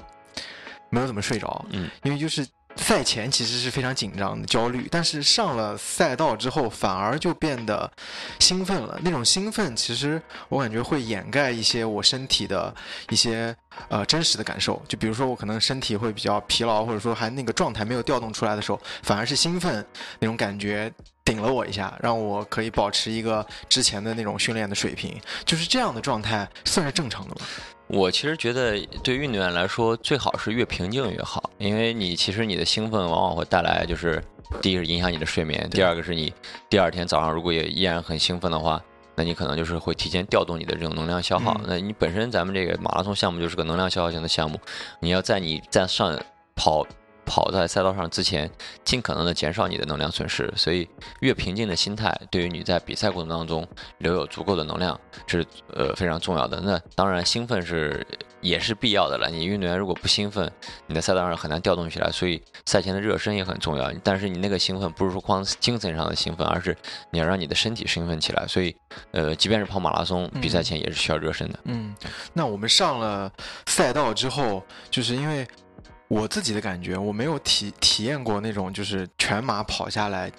[0.89, 2.47] 没有怎么睡着，嗯，因为就是
[2.85, 7.91] 赛前其实是非常紧张的、焦虑，但是上了赛道之后，反而就变得
[8.39, 9.01] 兴奋了。
[9.03, 10.21] 那种兴奋，其实
[10.51, 12.73] 我感觉会掩盖一些我身体的
[13.09, 13.57] 一些
[13.89, 14.81] 呃真实的感受。
[14.87, 19.85] 就比如说，我可能身体会比较疲劳，或者说还那个状态没有调动出来的时候，反而是兴奋
[20.19, 20.93] 那种感觉
[21.25, 25.19] 顶了我一下，让我可以保持一个之前的那种训练的水平。
[25.47, 27.41] 就是这样的状态，算是正常的吗？
[27.87, 34.23] 我其实觉得，对运动员来说，最好是越平静越好，因为你其实你的兴奋往往会带来，就是
[34.63, 36.33] 第一个是影响你的睡眠，第二个是你
[36.71, 38.83] 第二天早上如果也依然很兴奋的话，
[39.15, 41.55] 那你可能就是会提前调动你的这种能量消耗。
[41.61, 44.59] 嗯那你本身咱们这个马拉松项目就是个能量消耗型的项目，
[45.01, 46.19] 你要在你在上
[46.57, 46.87] 跑
[47.27, 48.51] 跑在赛道上之前，
[48.85, 50.53] 尽可能的减少你的能量损失。
[50.57, 50.89] 所以，
[51.21, 53.67] 越平静的心态，对于你在比赛过程当中
[53.99, 56.61] 留有足够的能量是呃非常重要的。
[56.61, 58.07] 那当然，兴奋是
[58.41, 59.29] 也是必要的了。
[59.31, 60.51] 你运动员如果不兴奋，
[60.87, 62.11] 你在赛道上很难调动起来。
[62.11, 63.91] 所以赛前的热身也很重要。
[64.03, 66.77] 但是你那个兴奋不是说光精神上的兴奋，而是
[67.11, 68.47] 你要让你的身体兴奋起来。
[68.47, 68.75] 所以，
[69.13, 71.59] 呃，即便是跑马拉松，比赛前也是需要热身的。
[71.65, 71.95] 嗯，
[72.33, 73.31] 那我们上了
[73.67, 75.47] 赛道之后，就是因为
[76.09, 80.31] 我自己的感觉，我没有体体验过那种就是全马跑下来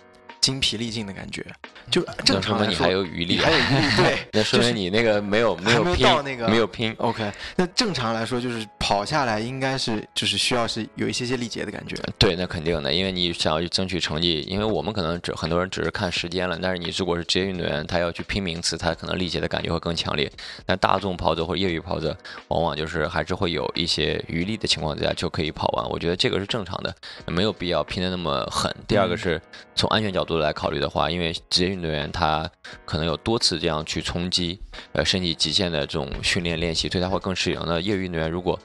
[0.46, 1.44] 精疲力尽的感觉。
[1.90, 3.50] 就正常来说，你还有余力还。
[3.52, 4.18] 有余力，对。
[4.32, 6.94] 那说明你那个没有没有有拼，到那个没有拼。
[7.00, 11.96] OK，那正常来说就是跑下来应该是就是需要是有一些些力竭的感觉。
[12.20, 20.32] 对，那肯定的，因为你想要去争取成绩，因为我们可能只很多人只是看时间了，但是你如果是职业运动员，他要去拼名次，他可能力竭的感觉会更强烈。
[20.64, 22.16] 但大众跑者或者业余跑者，
[22.50, 26.96] 往往就是还是会有一些余力的情况之下就可以跑完，我觉得这个是正常的，
[27.28, 28.74] 没有必要拼的那么狠。
[28.88, 29.42] 第二个嗯是
[29.76, 32.50] 从安全角度来考虑的话，因为职业运动员他
[32.86, 34.60] 可能有多次这样去冲击
[34.94, 37.62] 呃身体极限的这种训练练习，对他会更适应。
[37.66, 38.60] 那业余运动员如果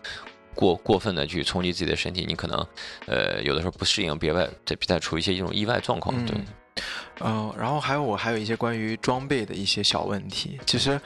[0.54, 2.66] 过过分的去冲击自己的身体，你可能
[3.06, 6.14] 呃有的时候不适应，别外在比赛处于一些这种意外状况。
[6.26, 6.36] 对，
[7.20, 10.58] 嗯，然后还有我还有一些关于装备的一些小问题。
[10.66, 11.00] 其实，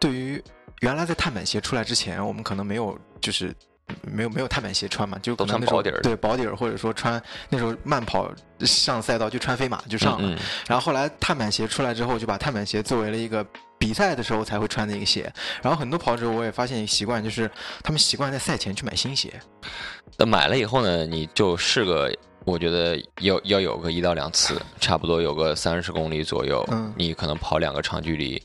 [0.00, 0.42] 对于
[0.80, 3.54] 原来在碳板鞋出来之前，我们可能没有就是
[4.02, 10.38] 没有没有碳板鞋穿嘛，就可能那时候对薄底儿，或者说穿那时候慢跑上赛道就穿飞马就上了。
[10.66, 13.46] 然后后来碳板鞋出来之后，就把碳板鞋作为了一个
[13.78, 15.32] 比赛的时候才会穿的一个鞋。
[15.62, 17.50] 然后很多跑者我也发现一个习惯，就是
[17.82, 19.32] 他们习惯在赛前去买新鞋。
[20.16, 22.12] 那买了以后呢，你就试个。
[22.44, 26.64] 我觉得要要有个一到两次，差不多有个三十公里左右，
[26.96, 28.40] 你可能跑两个长距离，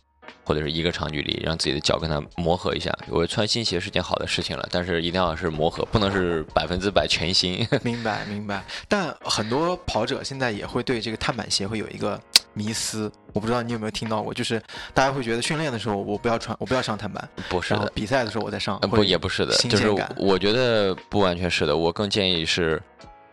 [0.52, 2.94] 或者是一个长距离，让自己的脚跟它磨合一下。
[3.08, 7.66] 我穿新鞋是件好的事情了，但是一定要是磨合，不能是百分之百全新。
[7.84, 8.62] 明白明白。
[8.90, 12.20] 但很多跑者现在也会对这个碳板鞋会有一个
[12.54, 14.62] 迷思，我不知道你有没有听到过，就是
[14.94, 17.90] 大家会觉得训练的时候我不要穿，我不要上碳板，不是的。
[17.96, 21.78] 比赛的时候我再上，不也不是的，就是我觉得不完全是的。
[21.78, 22.82] 我更建议是。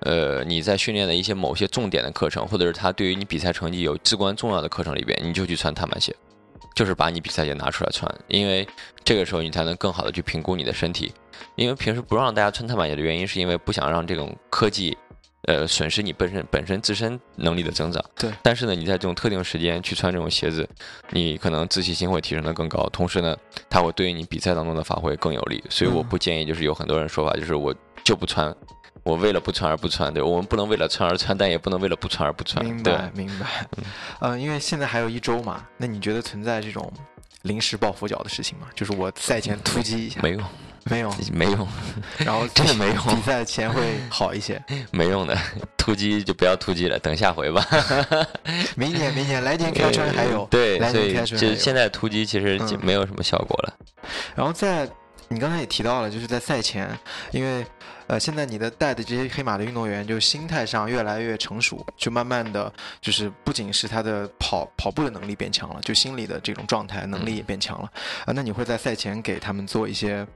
[0.02, 6.14] 呃，你在训练的一些某些重点的课程，或者是他对于你比赛成绩有至关重要的课程里边，你就去穿碳板鞋，
[6.78, 8.64] 就是把你比赛鞋拿出来穿，因为
[9.02, 11.12] 这个时候你才能更好的去评估你的身体。
[11.56, 14.96] 因为平时不让大家穿碳板鞋的原因，是因为不想让这种科技，
[15.48, 18.00] 呃，损失你本身本身自身能力的增长。
[18.14, 18.30] 对。
[18.44, 20.68] 但是呢，你在这种特定时间去穿这种鞋子，
[21.10, 23.36] 你可能自信心会提升的更高，同时呢，
[23.68, 25.60] 它会对于你比赛当中的发挥更有利。
[25.68, 28.54] 所以我不建议，就是有很多人说法，就是我就不穿。
[29.08, 32.62] 我为了不穿而不穿，对，我们不能为了穿而穿，但也不能为了不穿而不穿。
[32.62, 33.66] 明白，明白。
[34.20, 36.92] 嗯，因为现在还有一周嘛，那你觉得存在这种
[37.40, 38.66] 临时抱佛脚的事情吗？
[38.74, 40.44] 就是我赛前突击一下，没用，
[40.84, 41.66] 没有，没用。
[42.18, 44.62] 然后 真的没用，比赛前会好一些。
[44.92, 45.34] 没用的，
[45.78, 47.66] 突击就不要突击了，等下回吧。
[48.76, 53.74] 明年，明年来年开春还有，对，来年开春就现在突击其实没有什么效果了。
[54.34, 54.86] 然后在
[55.28, 56.86] 你刚才也提到了，就是在赛前，
[57.30, 57.64] 因为。
[58.08, 67.92] 呃，现在你的带的这些黑马的运动员，就心态上越来越成熟，就慢慢的就是不仅是他的跑跑步的能力变强了，就心理的这种状态能力也变强了
[68.24, 68.32] 啊。
[68.34, 70.26] 那你会在赛前给他们做一些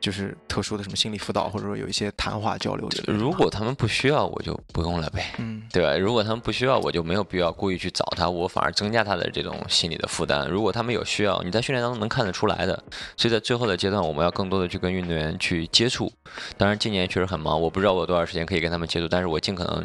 [0.00, 2.88] 就是特殊的什么心理辅导，或者说有一些谈话交流？
[3.06, 5.94] 如果他们不需要，我就不用了呗，嗯，对吧？
[5.98, 10.48] 如果他们不需要，我就没有必要故意去找他，我反而增加他的这种心理的负担。
[10.48, 12.82] 如果他们有需要，你在训练当中能看得出来的。
[13.18, 16.10] 所以在最后的阶段，我们要更多的去跟运动员去接触。
[16.56, 17.09] 当然，今年。
[17.10, 19.84] 确实很忙，我不知道我有多少时间可以跟他们接触，但是我尽可能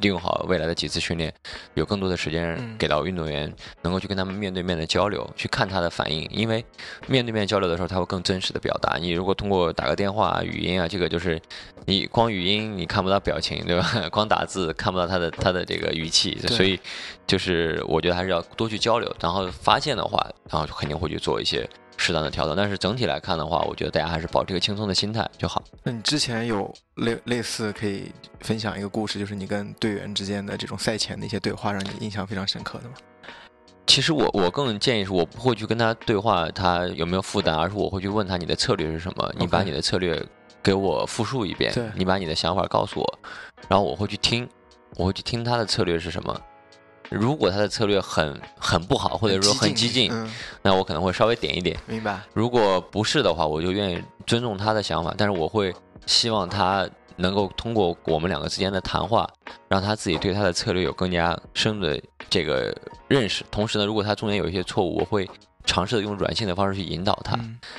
[0.00, 1.32] 利用好未来的几次训练，
[1.74, 6.64] 有更多的时间给到运动员，能够去跟他们面对面的交流，去看他的反应，因为
[7.06, 8.96] 面对面交流的时候，他会更真实的表达。
[8.96, 11.38] 你如果通过打个电话、语音啊，这个就是
[11.84, 13.92] 你光语音你看不到表情，对吧？
[14.10, 16.80] 光打字看不到他的他的这个语气，所以
[17.26, 21.68] 就是我觉得还是要多去交流，然后发现的话，然后肯定会去做一些。
[22.02, 25.62] 适当的调整，但是整体来看的话，我觉得大家还是保持一个轻松的心态就好。
[25.84, 28.10] 那你之前有类类似可以
[28.40, 32.94] 分享一个故事，就是你跟队员之间的这种赛前的一些对话，让你印象非常深刻的吗？
[33.86, 40.20] 其实我我更建议是我不会去跟他对话，他有没有负担，而是我会去问他你的策略是什么，你把你的策略
[40.62, 43.18] 给我复述一遍，你把你的想法告诉我，
[43.68, 44.48] 然后我会去听，
[44.96, 46.40] 我会去听他的策略是什么。
[47.12, 50.10] 如果他的策略很很不好，或者说很激进，
[50.62, 51.78] 那我可能会稍微点一点。
[51.86, 52.20] 明白。
[52.32, 55.74] 如果不是的话，我就愿意尊重他的想法，但是我会
[56.06, 59.28] 希望他能够通过我们两个之间的谈话，
[59.68, 62.74] 让他自己对他的策略有更加深的这个
[63.08, 63.44] 认识。
[63.50, 65.28] 同时呢，如果他中间有一些错误，我会。
[65.64, 67.38] 尝试的用软性的方式去引导他，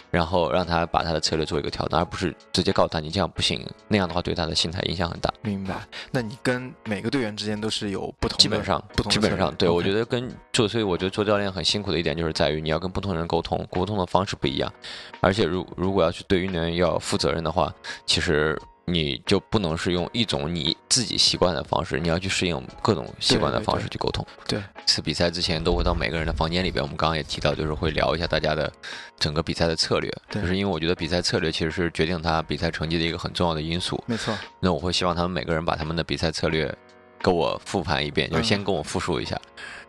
[0.09, 3.65] 然后让他把他的策略做一个调整，而不是直接告诉他你这样不行。
[3.87, 5.33] 那样的话对他的心态影响很大。
[5.41, 5.75] 明白？
[6.11, 9.11] 那你跟每个队员之间都是有不同，基本上不同。
[9.11, 14.71] 基本上对，我觉得跟做，所以我觉得做教练很辛苦的一点就是在于你要跟不同人沟通，沟通的方式不一样。
[15.19, 17.73] 而且如如果要去对运动员要负责任的话，
[18.05, 18.59] 其实。
[18.85, 24.25] 你就不能是用一种你自己习惯的方式，你要去适应各种习惯的方式去沟通。
[24.47, 28.71] 对，次比赛之前都会到每个人的房间里边，我们刚刚也提到，就是会聊一下大家的
[29.17, 30.13] 整个比赛的策略。
[30.29, 34.03] 就是因为我觉得比赛策略其实是决定他比赛成绩的一个很重要的因素。
[34.05, 34.37] 没错。
[34.59, 36.73] 那我会希望他们每个人把他们的比赛策略
[37.21, 39.39] 跟我复盘一遍，就是先跟我复述一下，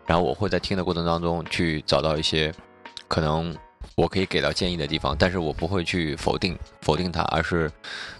[0.05, 2.53] 然后我会在听的过程当中去找到一些
[3.09, 3.53] 可能
[3.95, 7.71] 我可以给到建议的地方，但是我不会去否定否定他，而是。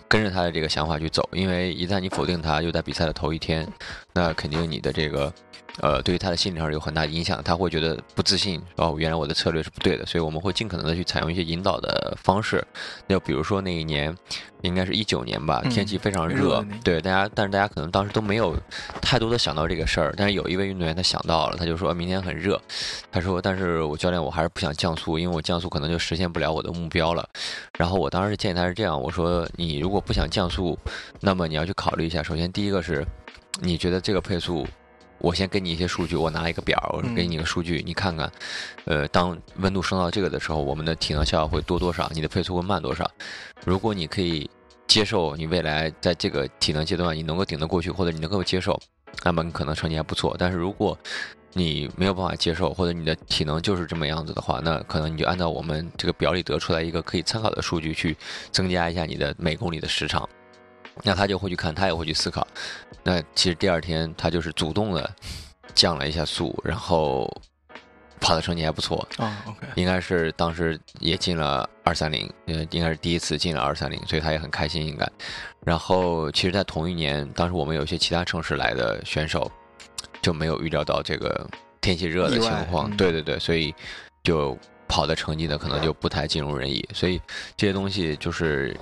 [0.08, 3.68] 跟着他的这个想法去走，因为一旦你否定他，又在比赛的头一天，
[4.14, 5.34] 那肯定你的这个。
[5.82, 8.62] 呃，对于他的心理上有很大影响，他会觉得不自信。
[8.78, 12.66] 哦，原来我的策略是不对的，所以我们会尽可能的去采用一些引导的方式。
[13.10, 14.16] 就比如说那一年，
[14.62, 18.56] 应该是一九年吧，天气非常热，对大家，但是大家可能当时都没有
[19.02, 20.14] 太多的想到这个事儿。
[20.16, 22.60] 但是有一位运动员他想到了，他就说明天很热，
[23.12, 27.28] 他说，但是我教练我还是不想降速，因为我降速可能就实现不了我的目标了。
[27.78, 30.78] 然后我当时建议他是这样，我说你如果不想降速，
[31.20, 33.06] 那么你要去考虑一下，首先第一个是，
[33.60, 34.66] 你觉得这个配速。
[35.20, 38.32] 我先给你一些数据，我拿一个表，我嗯给你个数据，你看看，
[38.86, 43.10] 呃，当温度升到这个的时候，我们的体能消耗会多多少，你的配速会慢多少。
[43.66, 44.50] 如果你可以
[44.88, 48.80] 接受你未来在这个体能阶段你能够顶得过去，或者你能够接受，
[49.24, 50.36] 那么你可能成绩还不错。
[50.38, 50.98] 但是如果
[51.54, 58.16] 你没有办法接受，或者你的体能就是这么样子的话，那可能你就按照我们这个表里得出来一个可以参考的数据去
[58.52, 60.28] 增加一下你的每公里的时长。
[61.04, 62.46] 那他就会去看，他也会去思考。
[63.04, 65.10] 那其实第二天他就是主动的
[65.74, 67.30] 降了一下速，然后
[68.20, 69.08] 跑的成绩还不错，
[69.76, 75.08] 应该是当时也进了二三零，呃，应该是第一次进了二三零，所以他也很开心应该。
[75.64, 79.52] 然后其实，在同一年，当时我们有一些其他城市来的选手
[80.22, 81.48] 就没有预料到这个
[81.82, 83.76] 天气热的情况，嗯对对对，所以
[84.24, 87.22] 就跑的成绩呢可能就不太尽如人意，所以
[87.58, 88.76] 这些东西就是。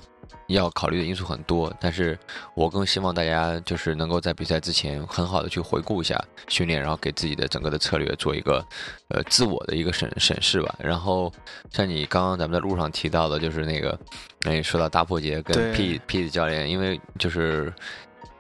[0.48, 2.18] 要考虑的因素很多，但是
[2.54, 8.66] 我更希望大家就是能够在比赛之前很好的去回顾一下训练，然后给自己的整个的策略做一个
[9.08, 10.76] 呃自我的一个审审视吧。
[10.80, 11.32] 然后
[11.72, 13.98] 像你刚刚咱们在路上提到的，就是那个，
[14.44, 17.74] 哎，说到大破节跟 P P 的教练，因为就是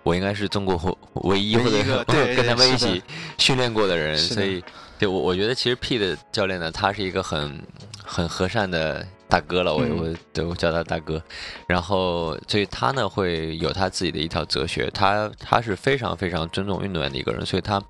[0.04, 2.04] 我应该是中国 唯一一个
[2.36, 3.02] 跟他们一起
[3.40, 4.64] 训练过的人，所以
[5.00, 7.62] 对我我觉得其实 P 的教练呢，他是一个很
[8.04, 11.19] 很和善的大哥了，我嗯我对我叫他大哥，
[11.67, 17.82] 然后所以他呢会有他自己的一套哲学，他他是非常非常尊重运动员的一个人，所以他。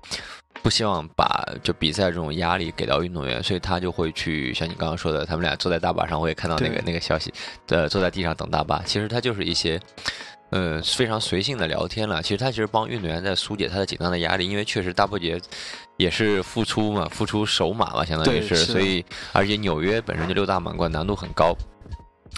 [0.62, 7.30] 不希望把就比赛这种压力给到运动员，所以他就会去像你刚刚说的，他们俩坐在大巴上，我也看到那个那个消息，
[7.68, 8.80] 呃，坐在地上等大巴。
[8.86, 9.78] 其实他就是一些，
[10.48, 12.22] 呃，非常随性的聊天了。
[12.22, 15.38] 其实他其实帮运动员在疏解他的紧张的压力，因为确实大波节
[15.96, 21.56] 也是复出嘛，复出首马嘛，相当于是，是所以而且纽约本身就六大满贯难度很高。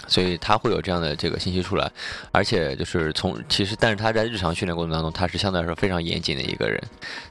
[0.07, 1.91] 所以他会有这样的这个信息出来，
[2.31, 6.79] 而且就是从其实，但是他在日常训练过程当中，他是相对来说非常严谨的一个人，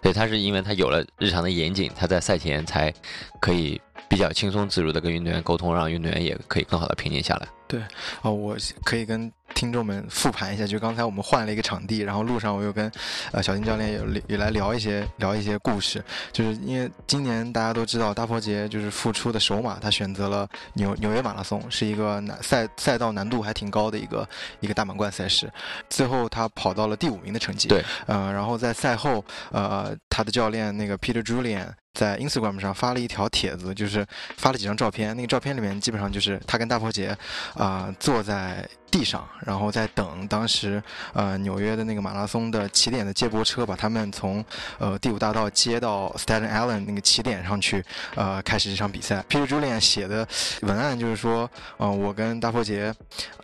[0.02, 2.92] 所以他是因为他有了日常的严谨，他在赛前才
[3.40, 7.46] 可以比较轻松自如的跟运动员沟通，让运动员也可以更好的平静下来。
[7.68, 7.80] 对
[8.22, 12.92] 哦，我可以跟听众们复盘一下，就刚才我们换了一个场地，然后路上我又跟
[13.32, 24.28] 呃小金教练也也来聊一些聊一些故事，就是因为今年大家都知道大破节就是复出的首马，他选择了纽纽约马拉松，是一个难赛赛道难度还挺高的一个
[24.60, 25.50] 一个大满贯赛事，
[25.88, 31.66] 最后他跑到了第五名的成绩，对，呃，然后在赛后，呃，他的教练那个 Peter Julian
[31.96, 34.06] 在 Instagram 上发了一条帖子，就是
[34.36, 37.16] 发了几张照片，那个照片里面基本上就是他跟大破姐。
[37.54, 40.82] 啊、坐在地上，然后在等当时
[41.14, 44.44] 呃纽约的那个马拉松的起点的接驳车把他们从
[44.78, 47.82] 呃第五大道接到 Staten Island 那个起点上去，
[48.14, 49.24] 呃开始这场比赛。
[49.28, 50.28] Peter Julian 写的
[50.62, 52.92] 文案就是说，嗯、我跟大破姐，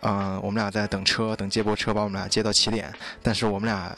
[0.01, 3.95] 嗯、我们俩在等车，等接驳车把我们俩接到起点，但是我们俩。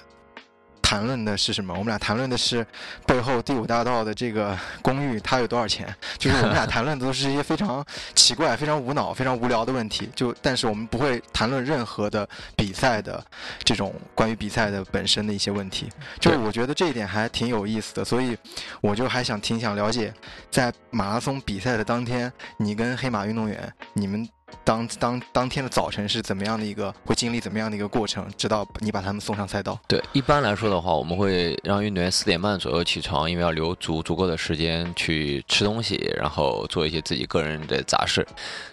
[0.85, 1.73] 谈论的是什么？
[1.73, 2.63] 我们俩谈论的是
[3.07, 5.93] 背后第五大道的这个公寓，它有多少钱？
[6.19, 10.07] 就是我们俩谈论的都是一些非常奇怪、非常无脑、非常无聊的问题。
[10.13, 13.25] 就但是我们不会谈论任何的比赛的
[13.63, 15.89] 这种关于比赛的本身的一些问题。
[16.19, 18.37] 就是我觉得这一点还挺有意思的，所以
[18.79, 20.13] 我就还想挺想了解，
[20.51, 24.29] 在马拉松比赛的当天，你跟黑马运动员，你们。
[24.63, 29.79] 当当当天的早晨是怎么样的一个，会经历怎么样的一个过程，直到你把他们送上赛道？
[29.87, 38.25] 对，一般来说的话，我们会让运动员四点半左右起床，因为要留足足够的时间去吃东西，然后做一些自己个人的杂事。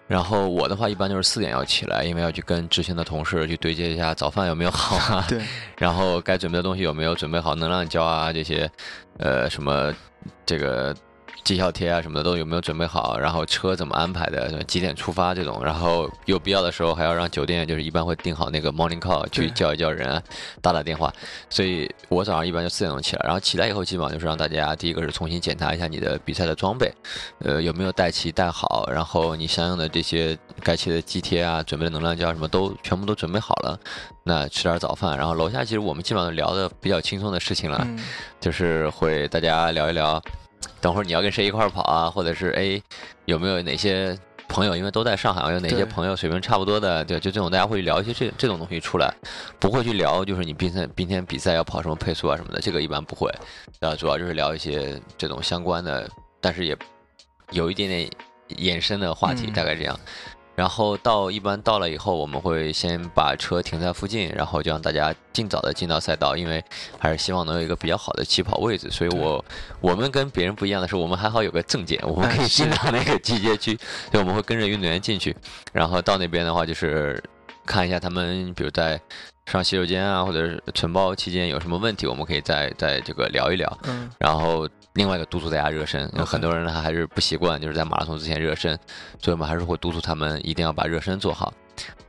[0.07, 5.43] 然后我的话，一般就是四点要起来，因为要去跟执行的同事去对接一下早饭有没有好啊， 对，
[5.79, 8.71] 然后该准备的东西有没有准备好，能量胶啊这些，
[9.19, 9.93] 呃，什么
[10.45, 10.95] 这个
[11.45, 20.23] 绩效贴啊什么的都有没有准备好，然后车怎么安排的，几点出发这种，然后有必要的时候还要让酒店就是一般会定好那个 morning call 去叫一叫人啊，
[20.61, 21.13] 打打电话，
[21.51, 26.93] 所以我早上一般就四点钟起来，然后起来以后基本上就是让大家第一个是重新检查一下你的比赛的装备，
[27.41, 33.79] 呃有没有带齐带好，然后你相应的这些该切的肌贴啊，准备的能量胶什么都全部都准备好了，
[34.23, 37.99] 那吃点早饭，然后楼下其实我们基本上聊的比较轻松的事情了，嗯，
[38.41, 40.23] 就是会大家聊一聊，
[40.83, 42.83] 等会儿你要跟谁一块儿跑啊，或者是哎
[43.25, 44.19] 有没有哪些
[44.49, 49.15] 朋友，因为都在上海，有哪些朋友水平差不多的，对，就这种大家会聊一些这这种东西出来，
[49.59, 53.33] 不会去聊就是你明天明天比赛要跑什么配速啊什么的，这个一般不会，
[53.81, 56.77] 呃，主要就是聊一些这种相关的，但是也
[57.53, 58.11] 有一点点
[58.49, 59.99] 延伸的话题，嗯大概这样。
[60.55, 66.63] 然后到一般到了以后，我们会先把车停在附近，然后就让大家尽早的进到赛道，因为
[66.99, 68.91] 还是希望能有一个比较好的起跑位置。
[68.91, 69.45] 所以我
[69.81, 73.77] 我们跟别人不一样的是，我们还好有个证件，我们可以进到那个集结区，
[74.13, 75.35] 所以，我们会跟着运动员进去，
[75.73, 77.23] 然后到那边的话就是。
[77.65, 79.01] 看一下他们，比如在
[79.47, 83.79] 上洗手间啊，或者是存包期间有什么问题，我们可以再再这个聊一聊。
[83.85, 88.79] 嗯然后另外一个督促大家热身，有很多人呢还是不习惯，就是在马拉松之前热身，
[89.21, 91.53] 所以我们还是会督促他们一定要把热身做好。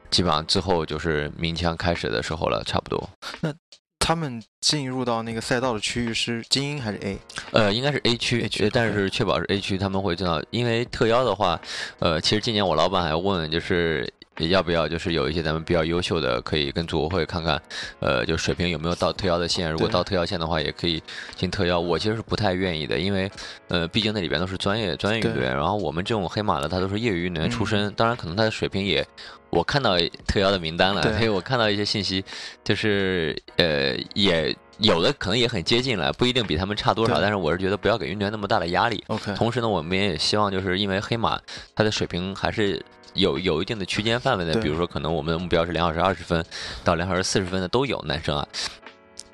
[0.09, 3.09] 基本上之后就是鸣枪开始的时候了，差不多。
[3.41, 3.53] 那
[3.97, 7.17] 他们进入到那个赛道的区域是精英还是 A？
[7.51, 11.59] 呃，应该是 A 区 A 区呃但是确保是 A 区，他们会知道，因为特邀的话，
[11.99, 17.61] 呃，其实今年我老板还问，就是要不要就是有一些咱们比较优秀的，可以跟组委会看看，
[17.99, 21.01] 呃，就水平有没有到特邀的线，如果到特邀线的话，也可以
[21.35, 21.79] 进特邀。
[21.79, 23.29] 我其实是不太愿意的，因为
[23.67, 29.05] 呃，毕竟那里边都是专业专业运动员，然后我们这种黑马的他都是业余运动员出身，嗯当然可能他的水平也。
[29.49, 32.25] 我看到特邀的名单了，对所以我看到一些信息，
[32.63, 39.03] 就是呃，也有的可能也很接近了，不一定比他们差多少，但是我是觉得不要给运动员那么大的压力。
[39.07, 41.39] OK，同时呢，我们也希望就是因为黑马
[41.75, 46.43] 他的水平还是有有一定的区间范围的，对比如说可能我们的目标是两小时二十分
[46.83, 48.47] 到两小时四十分的都有男生啊。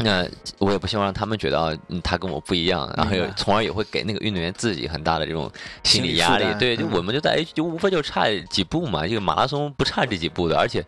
[0.01, 0.25] 那
[0.59, 5.51] 我也不希望让他们觉得啊，嗯他跟我不一样，然后也从而也会给那个运动员自己很大的这种
[5.83, 6.45] 心心理理压力。
[6.57, 10.85] 对，就嗯我们就在 H 就无非就差几步嘛，这个马拉松不差这几步的，而且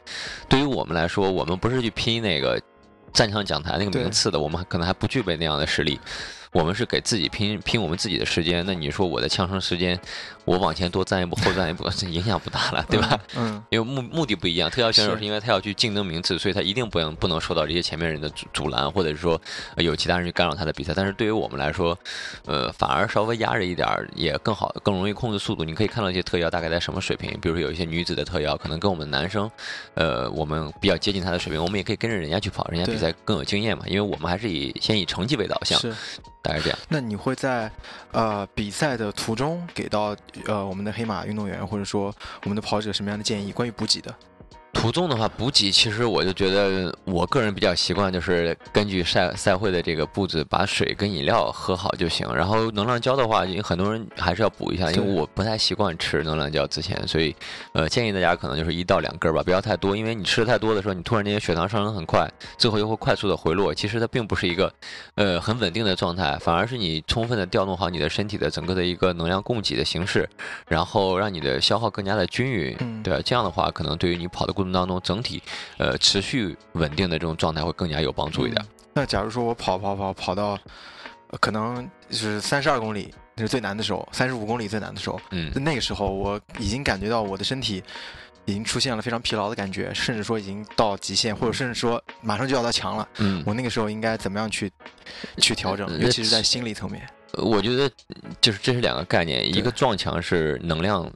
[0.48, 2.58] 对于我们来说，我们不是去拼那个
[3.14, 6.00] 站上讲台那个名次的，我们可能还不具备那样的实力。
[6.52, 9.98] 我们是给自己拼拼我们自己的时间，那你说我的枪声时间，
[10.44, 13.20] 我往前多站一步， 后站一步，这影响不大了，对吧？
[13.36, 13.64] 嗯？
[13.70, 19.40] 因为目目的不一样，特邀选手是是因为他要去竞争名次，所以他一定不能不能受到这些前面人的阻阻拦，或者是说
[19.76, 20.92] 呃有其他人去干扰他的比赛。
[20.94, 21.98] 但是对于我们来说，
[22.46, 25.64] 呃，反而稍微压着一点儿也更好，更容易控制速度。
[25.64, 29.50] 你可以看到一些特邀大概在什么水平，比如说有一些女子的特邀，可能跟我们男生，
[29.94, 33.86] 呃，我们比较接近他的水平，我们也可以跟着人家去跑，人家比赛更有经验嘛。
[33.88, 35.96] 因为我们还是以先以成绩为导向，是。
[36.42, 36.80] 大概这样。
[36.90, 37.72] 那你会在
[38.12, 40.16] 呃比赛的途中给到
[40.46, 42.14] 呃我们的黑马运动员或者说
[42.44, 43.52] 我们的跑者什么样的建议？
[43.52, 44.14] 关于补给的？
[44.74, 52.28] 途中的话，补给其实我就觉得，我个人比较习惯，就是根据赛赛会的这个布置，把水跟饮料喝好就行。
[52.34, 57.36] 然后能量胶的话，因为很多人还是要补一下，因为我不太习惯吃能量胶之前，所以
[57.74, 64.74] 呃建议大家可能就是一到两根儿吧，不要太多，因为你吃的太多的时候，你突然间血糖上升很快，最后又会快速的回落，其实它并不是一个
[65.16, 70.28] 呃很稳定的状态，反而是你充分的调动好你的身体的整个的一个能量供给的形式，
[70.68, 73.22] 然后让你的消耗更加的均匀，嗯对吧？
[73.24, 75.42] 这样的话，可能对于你跑的过程当中整体
[75.78, 78.62] 呃持续稳定的这种状态会更加有帮助一点。
[78.64, 80.60] 嗯那假如说我跑跑跑跑到、
[81.30, 85.18] 呃可能是三十二公里，那是最难的时候；三十五公里最难的时候。
[85.32, 87.82] 嗯那个时候我已经感觉到我的身体
[88.44, 93.08] 已经出现了非常疲劳的感觉，甚至说已经到极限，或者甚至说马上就要到墙了。
[93.20, 94.70] 嗯，我那个时候应该怎么样去
[95.38, 97.02] 去调整，呃尤其是在心理层面。
[97.32, 97.90] 呃我觉得
[98.42, 101.10] 就是这是两个概念，一个撞墙是能量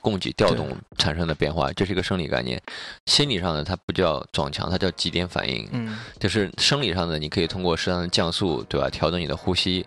[0.00, 2.58] 供给调动产生的变化，这是一个生理概念；
[3.06, 5.68] 心理上的它不叫撞墙，它叫极点反应。
[5.72, 8.88] 嗯，就是生理上的，你可以通过适当的降速，对吧？
[8.90, 9.86] 调整你的呼吸，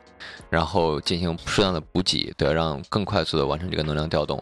[0.50, 4.42] 然后进行适当的补给，对吧，让更快速的完成这个能量调动。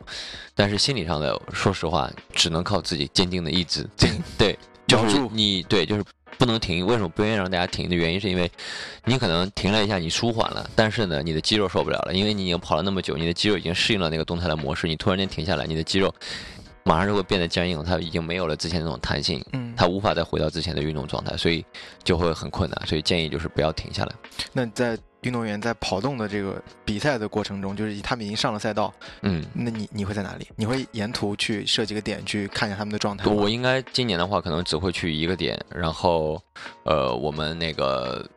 [0.55, 3.87] 但是心理上的，说实话，只能靠自己坚定的意志。
[4.37, 4.57] 对，
[4.89, 6.03] 就是你对，就是
[6.37, 6.85] 不能停。
[6.85, 8.51] 为什么不愿意让大家停的原因，是因为
[9.05, 16.13] 你可能停了一下，你舒缓了，但是呢，你的肌肉受不了了，因为你已经跑了那么久，你的肌肉已经适应了那个动态的模式，你突然间停下来，你的肌肉
[16.83, 19.43] 马上就会变得僵硬，它已经没有了之前那种弹性。
[19.53, 21.63] 嗯，它无法再回到之前的运动状态，所以
[22.03, 22.87] 就会很困难。
[22.87, 24.15] 所以建议就是不要停下来。
[24.53, 30.47] 那在运动员在跑动的这个比赛的过程中，就是他们已经上了赛道，嗯，那你你会在哪里？
[30.55, 33.29] 你会沿途去设几个点去看一下他们的状态？
[33.29, 36.41] 我应该今年的话，可能只会去一个点，然后
[36.83, 38.27] 呃，我们那个。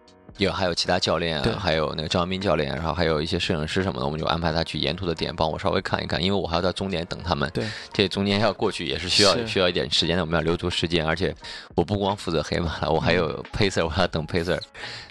[0.43, 7.49] 有还有其他教练对，还有那个张扬斌教练，然后还有一些摄影师什么的，我们就安排他去沿途的点帮我稍微看一看，因为我还要到终点等他们。
[7.55, 9.47] 对，这中间要过去也是需要是。
[9.53, 11.35] 需要一点时间的，我们要留足时间，而且
[11.75, 14.59] 我不光负责黑马了，我还有 pacer，我还要等 pacer，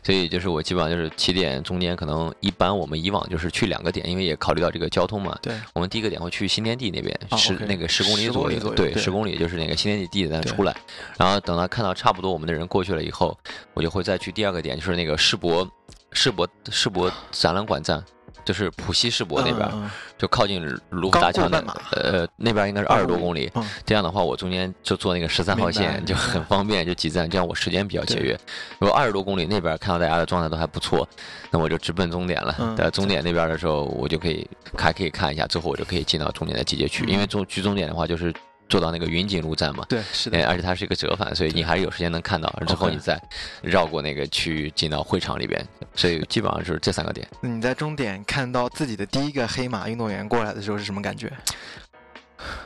[0.04, 5.38] 所以就是我基本上就是起点中间可能一般我们以往就是去两个点，因为也考虑到这个交通嘛。
[5.44, 10.76] 对，我们第一个点会去新天地那边，啊十那个十公里10公里左右，对，左右对十公里就是那个新天地地铁站出来，
[11.20, 13.38] 然后等到看到差不多我们的人过去了以后，
[13.76, 15.70] 我就会再去第二个点，就是那个世博
[16.12, 18.04] 世博世博展览馆站。
[18.44, 19.70] 就是浦西世博那边，
[20.18, 21.60] 就靠近卢浮大桥那
[21.92, 28.36] 呃那边应该是二十多公里，嗯这样的话，我中间就坐那个十三号线就很方便，就几站，这样我时间比较节约。
[28.80, 31.08] 如果二十多公里那边看到大家的状态都还不错，
[31.52, 32.56] 那我就直奔终点了。
[32.58, 38.34] 嗯在终点那边的时候，我就可以还可以看一下，之后我就可以进到终点的集结区，嗯因为终去终点的话就是
[38.72, 39.86] 坐到那个云锦路站嘛。
[39.90, 42.50] 对，是哎，的，而且它是一个折返，所以你还是有时间能看到。
[42.66, 43.22] 之后你再
[43.62, 45.64] 绕过那个区域进到会场里边，
[45.94, 47.28] 所以基本上就是这三个点。
[47.42, 51.32] 你在终点看到自己的第一个黑马运动员过来的时候是什么感觉？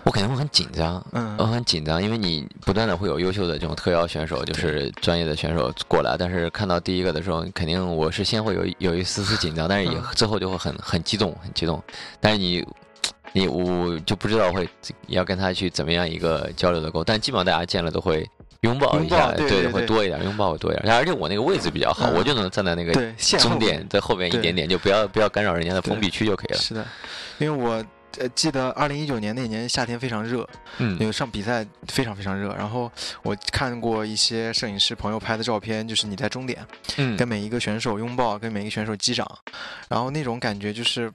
[0.04, 11.84] 我肯定会很紧张，嗯我很紧张，因为你不断的会有优秀的这种特邀选手，就是专业的选手过来，但是看到第一个的时候，肯定我是先会有有一丝丝紧张，但是也嗯之后就会很很激动，很激动，
[12.22, 12.66] 但是你。
[13.36, 14.68] 你我就不知道会
[15.08, 18.26] 要跟他去怎么样一个交流的沟，但基本上大家见了都会
[18.62, 20.96] 拥抱一下，对对对对会多一点，拥抱会多一点。
[20.96, 22.94] 而且我那个位置比较好，嗯我就能站在那个
[23.38, 26.58] 终点在后边一点点，就不要不要干扰人家的封闭区就可以了。
[26.58, 26.88] 是的，
[27.38, 27.84] 因为我
[28.18, 32.56] 呃记得二零一九年那年夏天非常热，嗯因为上比赛非常非常热。
[32.56, 32.90] 然后
[33.22, 36.66] 我看过一些摄影师朋友拍的照片，就是你在终点
[36.96, 39.30] 嗯跟每一个选手拥抱，跟每一个选手击掌，
[39.90, 41.12] 然后那种感觉就是。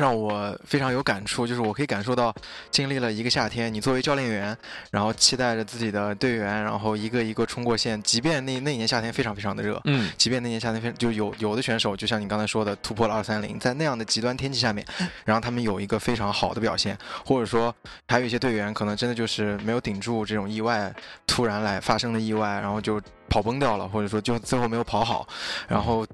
[0.00, 2.34] 让我非常有感触，就是我可以感受到，
[2.70, 4.56] 经历了一个夏天，你作为教练员，
[4.90, 14.86] 然后期待着自己的队员，然后一个一个冲过线，即便那那一年夏天非常非常的热，嗯即便那年夏天非就有有的选手，就像你刚才说的，突破了二三零，在那样的极端天气下面，
[15.24, 17.74] 然后他们有一个非常好的表现，或者说
[18.08, 20.92] 还有一些队员可能真的就是没有顶住这种意外
[21.26, 23.00] 突然来发生的意外，然后就
[23.30, 25.26] 跑崩掉了，或者说就最后没有跑好，
[25.66, 26.06] 然后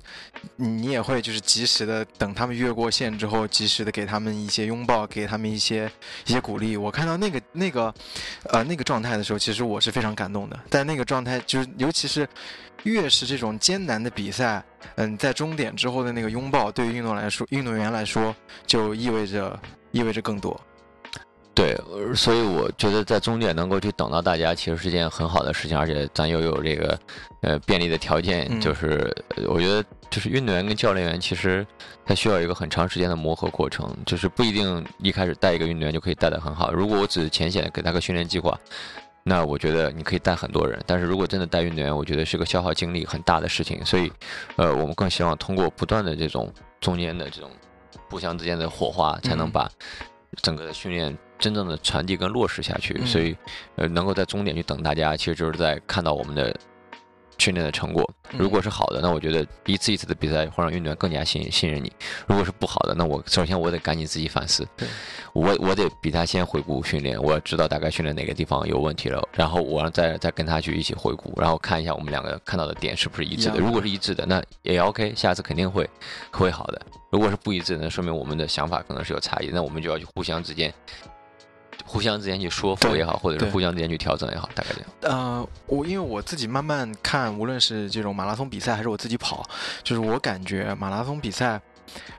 [0.54, 5.90] 你也会就是及时的等他们越过线之后，及时的给他们一些拥抱，给他们一些
[6.26, 6.76] 一些鼓励。
[6.76, 7.92] 我看到那个那个
[8.50, 10.60] 呃那个状态的时候，其实我是非常感动的。
[10.70, 12.28] 但那个状态就是尤其是。
[12.82, 14.62] 越是这种艰难的比赛，
[14.94, 18.32] 嗯，在终点之后的那个拥抱，对于运动来说，运动员来说，
[18.64, 19.58] 就意味着
[19.90, 20.60] 意味着更多。
[21.56, 26.98] 对，呃所以我觉得在终点能够去等到大家，其实是件很好的事情，而且咱又有这个
[27.40, 28.60] 呃便利的条件，嗯。
[28.60, 31.66] 就是呃我觉得就是运动员跟教练员其实
[32.04, 36.70] 他需要一个很长时间的磨合过程，就是不一定一开始带一个运动员就可以带得很好。
[36.70, 38.54] 如果我只是浅显地给他个训练计划，
[39.22, 44.12] 那我觉得你可以带很多人，但是如果真的带运动员，我觉得是个消耗精力很大的事情，所以
[44.56, 46.52] 呃，我们更希望通过不断的这种
[46.82, 47.50] 中间的这种
[48.10, 49.50] 互相之间的火花，才能嗯。
[49.50, 49.70] 把
[50.42, 52.94] 整个的训练真正的传递跟落实下去。
[53.00, 53.36] 嗯所以
[53.76, 56.54] 呃，能够在终点去等大家，其实就是在看到我们的
[57.38, 58.08] 训练的成果。
[58.32, 61.88] 如果是好的，那我觉得一次一次的比赛会让运动员更加信信任你；
[62.26, 64.66] 如果是不好的，那我首先我得赶紧自己反思，
[65.32, 73.60] 我我得比他先回顾训练，我要知道大概训练哪个地方有问题了，然后我让再再跟他去一起回顾，然后看一下我们两个看到的点是不是一致的。
[73.60, 75.88] 如果是一致的，那也 OK，下次肯定会
[76.32, 76.82] 会好的。
[77.10, 80.72] 如果是不一致的，那说明我们的想法可能是有差异，那我们就要去互相之间。
[81.84, 84.88] 互相之间去说服也好，或者是互相之间去调整也好，大概这样。
[85.02, 89.48] 呃，我因为我自己慢慢看，无论是这种马拉松比赛还是我自己跑，
[89.82, 91.60] 就是我感觉马拉松比赛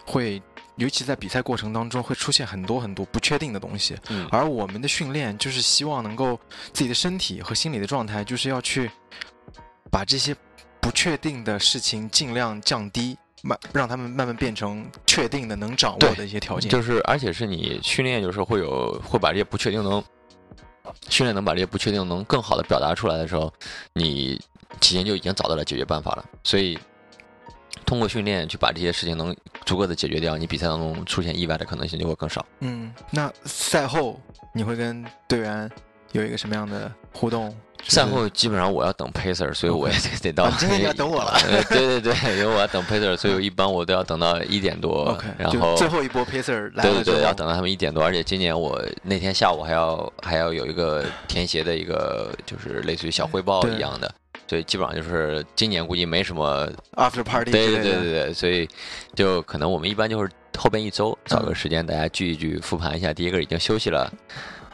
[0.06, 0.42] 会，
[0.76, 6.40] 尤其在比赛过程当中会出现很多很多不确定的东西，嗯而我们的训练就是希望能够
[6.72, 8.90] 自己的身体和心理的状态，就是要去
[9.92, 10.36] 把这些
[10.80, 16.70] 不确定的事情尽量降低，慢让他们慢慢变成确定的能掌握的一些条件。
[16.70, 20.04] 就是而且是你训练有时候会有会把这些不确定能
[21.10, 23.52] 训练能把这些不确定能更好的表达出来的时候，
[23.94, 24.40] 你
[24.80, 26.26] 提前就已经找到了解决办法了。
[26.44, 26.78] 所以
[27.86, 29.36] 通过训练去把这些事情能
[29.66, 32.46] 足够的解决掉，你比赛当中出现意外的可能性就会更少。
[32.60, 34.20] 嗯，那赛后
[34.54, 35.70] 你会跟队员
[36.12, 37.56] 有一个什么样的互动？
[37.88, 40.44] 就是赛后基本上我要等 pacer，所以我也得得到。
[40.44, 54.14] 啊今天你要等我了呃对对对，因为我要等 pacer，所以我一般我都要等到一点多 OK，然后最后一波 pacer 来了，对对对，要等到他们一点多，而且今年我那天下午还要还要有一个填写的一个，就是类似于小汇报一样的，
[54.48, 58.68] 所以基本上就是今年估计没什么，after party 对对对对对，所以
[59.16, 64.12] 就可能我们一般就是后边一周找个嗯时间大家聚一聚，复盘一下，第一个已经休息了。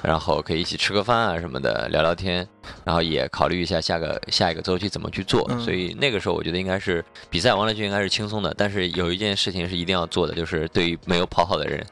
[0.03, 2.47] 然后可以一起吃个饭啊什么的，聊聊天，
[2.83, 5.47] 然后也考虑一下下个下一个周期怎么去做。
[5.49, 11.85] 嗯所以那个时候我觉得应该是比赛完了就应该是轻松的，但是有一件事情是一定要做的，就是对于没有跑好的人，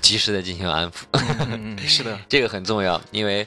[0.00, 1.04] 及时的进行安抚。
[1.78, 3.46] 是的， 这个很重要，因为，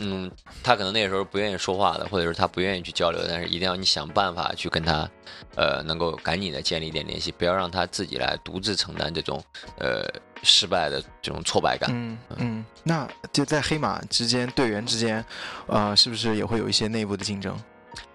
[0.00, 0.30] 嗯，
[0.62, 5.08] 他可能那个时候不愿意说话的，或者是他不愿意去交流，但是一定要你想办法去跟他，
[5.56, 9.42] 呃，能够赶紧的建立一点联系，不要让他自己来独自承担这种，
[9.78, 10.06] 呃，
[10.42, 11.90] 失败的这种挫败感。
[11.92, 12.18] 嗯。
[12.36, 15.24] 嗯，那就在黑马之间，队员之间，
[15.66, 17.54] 呃，是不是也会有一些内部的竞争，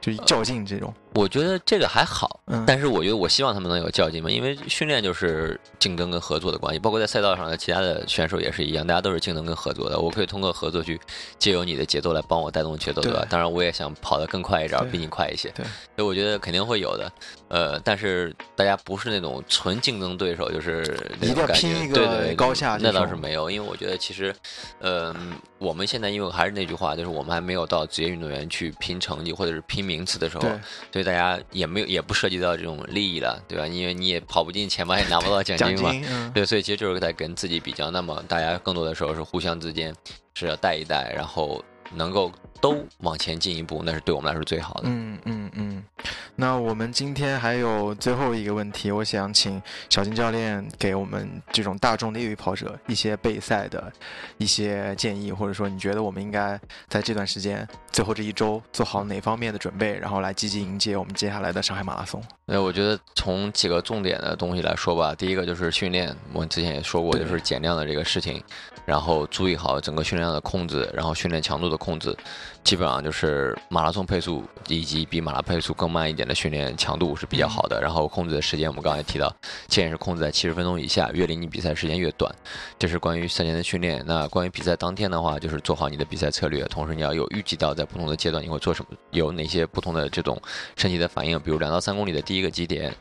[0.06, 0.94] 就是较劲这种？
[1.16, 9.98] 我觉得这个还好，嗯，但是我觉得我希望他们能有较劲嘛，因为训练就是竞争跟合作的关系，包括在赛道上的其他的选手也是一样，大家都是竞争跟合作的。
[9.98, 11.00] 我可以通过合作去
[11.40, 13.26] 借由你的节奏来帮我带动节奏，对吧？
[13.30, 15.50] 当然，我也想跑得更快一点，对比你快一些。
[15.56, 17.12] 对所以我觉得肯定会有的。
[17.48, 20.84] 呃，但是大家不是那种纯竞争对手，就是
[21.22, 24.36] 那一定要拼一个对对对高下那倒是没有，因为我觉得其实，
[24.80, 25.16] 呃，
[25.60, 30.50] 我们现在因为还是那句话，就是我们还没有到职业运动员去拼成绩或者是拼名次的时候，对，
[30.92, 33.68] 所以大家也没有也不涉及到这种利益了，对吧？
[33.68, 35.92] 因为你也跑不进前八，也拿不到 奖奖金嘛。
[35.92, 37.92] 金，嗯，对，所以其实就是在跟自己比较。
[37.92, 39.96] 那么大家更多的时候是互相之间
[40.34, 41.64] 是要带一带，然后
[41.94, 42.32] 能够
[42.62, 44.84] 都往前进一步，那是对我们来说最好的。
[44.86, 45.84] 嗯嗯嗯，
[46.36, 53.92] 那我们今天还有最后一个问题，我想请小金教练给我们这种大众的业余跑者一些备赛的
[54.38, 62.22] 一些建议，或者说你觉得我们应该在这段时间最后这一周做好哪方面的准备，然后来积极迎接我们接下来的上海马拉松。
[62.46, 68.44] 那我觉得从几个重点的东西来说吧，第一个就是训练，我之前也说过，就是减量的这个事情，
[68.86, 72.16] 然后注意好整个训练量的控制，然后训练强度的控制，
[72.64, 79.36] 基本上就是马拉松配速以及比马拉配速更慢一点的训练强度是比较好的，然后控制的时间我们刚才提到，
[79.68, 82.34] 建议是控制在七十分钟以下，越离你比赛时间越短，
[82.78, 84.04] 这是关于赛前的训练。
[84.06, 90.40] 那关于比赛当天的话，就是做好你的比赛策略，同时你要有预计到在不同的阶段你会做什么，有哪些不同的这种
[90.76, 92.96] 身体的反应，比如两到三公里的第一个基点。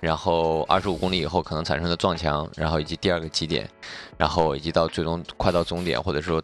[0.00, 3.68] 然后二十五公里以后可能产生的撞墙，然后以及第二个极点，
[4.16, 6.42] 然后以及到最终快到终点或者说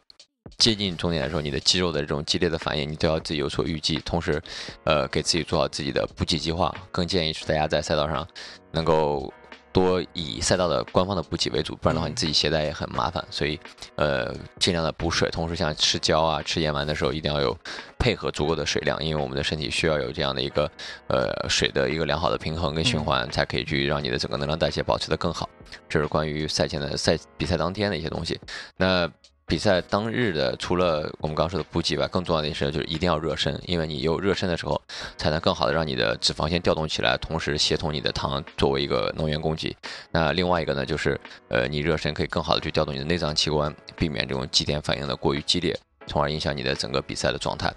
[0.59, 4.43] 接近终点的时候，你的肌肉的这种激烈的反应，你都要自己有所预计，同时，
[4.85, 6.75] 呃，给自己做好自己的补给计划。
[6.91, 8.27] 更建议是大家在赛道上
[8.73, 9.33] 能够
[9.73, 13.25] 多以赛道的官方的补给为主，不然的话你自己携带也很麻烦。
[13.31, 13.59] 所以，
[13.97, 17.57] 呃，尽量的补水，同时像吃胶啊、吃盐丸的时候，一定要有
[17.99, 20.71] 配合足够的水量，因为我们的身体需要有这样的一个
[21.09, 25.49] 呃水的一个良好的平衡跟循环，才可以去让你的整个能量代谢保持的更好。
[25.89, 28.39] 这是关于赛前的赛比赛当天的一些东西。
[28.77, 29.11] 那
[29.53, 34.81] 比赛当日的，除了我们刚刚说的补给外，更重要的一事就是一定要热身，因为你有热身的时候，
[35.19, 39.77] 才能更好的让你的脂肪先调动起来，同时协同你的糖作为一个能源供给。
[40.11, 47.71] 那另外一个呢，就是呃，你热身可以更好的去调动你的内脏器官，避免这种肌电反应的过于激烈，从而影响你的整个比赛的状态。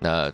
[0.00, 0.28] 那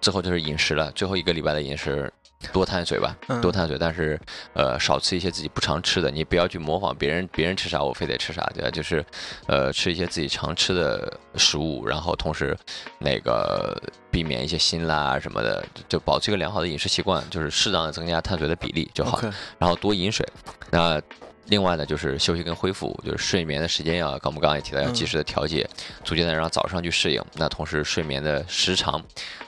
[0.00, 2.12] 之后就是饮食了，最后一个礼拜的饮食。
[2.52, 4.18] 多碳水吧，嗯多碳水，但是
[4.54, 8.70] 呃少吃一些自己不常吃的，你不要去模仿别人，别人吃啥我非得吃啥，对吧？
[8.70, 9.04] 就是
[9.46, 12.56] 呃吃一些自己常吃的食物，然后同时
[12.98, 13.80] 那个
[14.10, 19.20] 避免一些辛辣啊什么的，就保持一个良好的饮食习惯，就是适当的增加碳水的比例就好。
[19.58, 20.26] 然后多饮水。
[20.70, 21.00] 那
[21.48, 25.68] 另外呢，就是休息跟恢复，就是睡眠的时间要，我们刚刚也提到要及时的调节，
[26.04, 27.22] 逐渐的让早上去适应。
[27.34, 29.00] 那同时睡眠的时长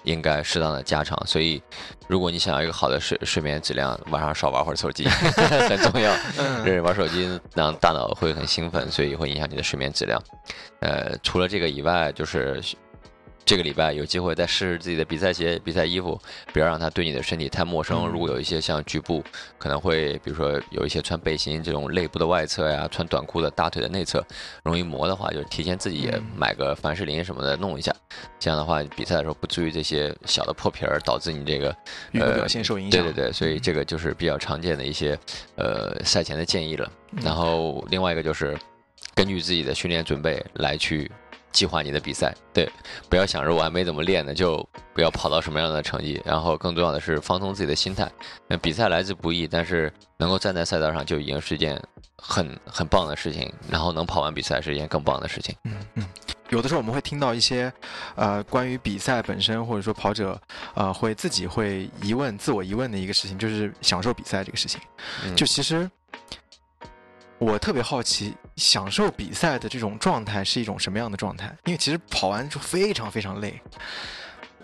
[0.04, 1.20] 应该适当的加长。
[1.26, 1.60] 所以，
[2.06, 6.14] 如果你想要一个好的睡睡眠质量，晚上少玩会儿手机 很重要。
[6.38, 10.22] 嗯就是玩手机让大脑会很兴奋，所以会影响你的睡眠质量。
[10.80, 12.62] 呃，除了这个以外，就是
[13.48, 16.20] 这个礼拜有机会再试试自己的比赛鞋、比赛衣服，
[16.52, 17.98] 不要让它对你的身体太陌生。
[18.04, 19.24] 嗯如果有一些像局部，
[19.56, 24.22] 可能会比如说有一些穿背心这种肋部的外侧呀，穿短裤的大腿的内侧
[24.64, 27.90] 容易磨的话，就是提前自己也嗯买个凡士林什么的弄一下，
[28.38, 31.74] 这样的话比赛的时候不至于这些小的破皮儿导致你这个
[32.12, 33.02] 运动表现受影响。
[33.02, 35.18] 对对对，所以这个就是比较常见的一些
[35.56, 36.90] 呃赛前的建议了。
[37.22, 38.58] 然后另外一个就是
[39.14, 41.10] 根据自己的训练准备来去
[41.52, 42.34] 计划你的比赛。
[42.52, 42.70] 对，
[43.08, 46.20] 不要想着我还没怎么练呢，就不要跑到什么样的成绩。
[46.24, 48.10] 然后更重要的是放松自己的心态。
[48.46, 51.80] 那比赛来之不易，但是能够站在赛道上就已经是一件
[52.16, 53.52] 很很棒的事情。
[53.68, 55.54] 然后能跑完比赛是一件更棒的事情。
[55.64, 56.04] 嗯嗯，
[56.50, 57.72] 有的时候我们会听到一些，
[58.16, 60.40] 呃，关于比赛本身，或者说跑者，
[60.74, 64.80] 呃，会自己会疑问、自我疑问的一个事情，就是享受比赛这个事情。
[65.24, 65.88] 嗯就其实，
[67.38, 71.56] 我特别好奇，享受比赛的这种状态是一种什么样的状态？
[71.66, 73.60] 因为其实跑完就非常非常累，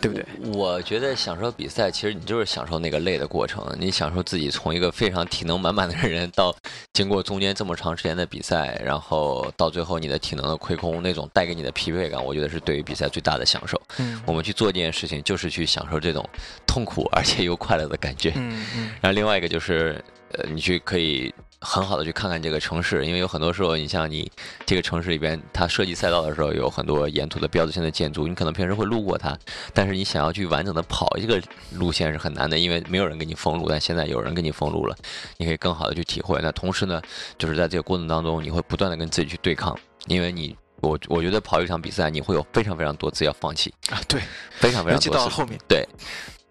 [0.01, 0.27] 对不对？
[0.53, 3.65] 我觉得享受比赛，其实你就是享受那个累的过程。
[3.79, 6.53] 你享受自己从一个非常体能满满的人，到
[6.93, 13.81] 经过中间这么长时间的比赛，然后到最后你的体能的亏空，那种带给你的疲惫感，我觉得是对于比赛最大的享受。
[13.99, 16.29] 嗯我们去做这件事情，就是去享受这种
[16.67, 18.33] 痛苦而且又快乐的感觉。
[18.35, 20.03] 嗯嗯然后另外一个就是，
[20.35, 24.31] 呃，你去可以很好的去看看这个城市，因为有很多时候，你像你
[24.67, 29.37] 这个城市里边，它设计赛道的时候有很多沿途的标志性的建筑，你可能平时会路过它，
[29.73, 31.41] 但是你想要去完整的跑一个
[31.73, 34.97] 路线是很难的，因为没有人给你封路，但现在有人给你封路了，
[35.37, 36.39] 你可以更好的去体会。
[36.43, 37.01] 那同时呢，
[37.39, 40.57] 就是在这个过程当中，你会不断的跟自己去对抗，因为你。
[40.81, 44.21] 我我觉得跑一场比赛，你会有非常非常多次要放弃，啊，对，
[44.51, 45.89] 非常非常多到了后面，对，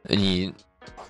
[0.06, 0.52] 你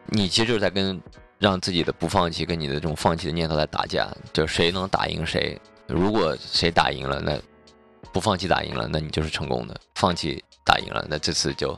[0.08, 1.02] 你其实就是在跟
[1.44, 5.60] 让自己的不放弃跟你的这种放弃的念头在打架，就谁能打赢谁。
[5.88, 7.38] 如果谁打赢了，那
[8.14, 11.78] 不放弃打赢了，那你就是成功的；放弃打赢了，那这次就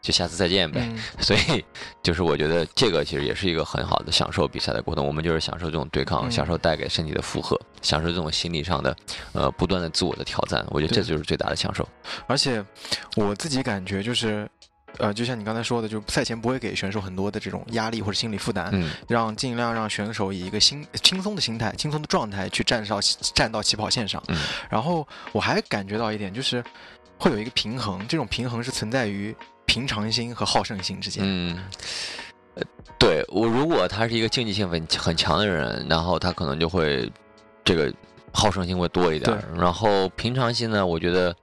[0.00, 0.88] 就下次再见呗。
[0.88, 1.64] 嗯 所以，
[2.00, 5.04] 就是我觉得这个其实也是一个很好的享受比赛的过程。
[5.04, 8.96] 我们就是享受这种对抗，嗯享受带给身体的负荷，享受这种心理上的
[9.32, 10.64] 呃不断的自我的挑战。
[10.70, 11.86] 我觉得这就是最大的享受。
[12.28, 12.64] 而且
[13.16, 14.48] 我自己感觉就是，
[14.98, 23.00] 呃，就像你刚才说的，就赛前不会给选手很多的这种压力或者心理负担，嗯，让尽量让选手以一个心轻松的心态、轻松的状态去站上
[23.34, 24.22] 站到起跑线上。
[24.28, 24.36] 嗯
[24.68, 26.62] 然后我还感觉到一点，就是
[27.18, 29.34] 会有一个平衡，这种平衡是存在于
[29.66, 31.22] 平常心和好胜心之间。
[31.24, 31.64] 嗯，
[32.54, 32.62] 呃，
[32.98, 37.10] 对我如果他是一个竞技性很很强的人，然后他可能就会
[37.64, 37.92] 这个
[38.32, 39.42] 好胜心会多一点儿。
[39.56, 41.34] 然后平常心呢，我觉得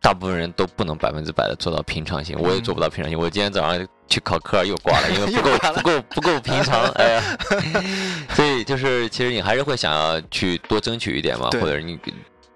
[0.00, 3.18] 大部分人都不能百分之百的做到平常心，我也做不到平常心。
[3.18, 7.38] 我今天早上去考科又挂了， 因为不够不够不够平常， 哎呀，
[8.34, 11.98] 所以就是其实你还是会想要去多争取一点嘛，或者你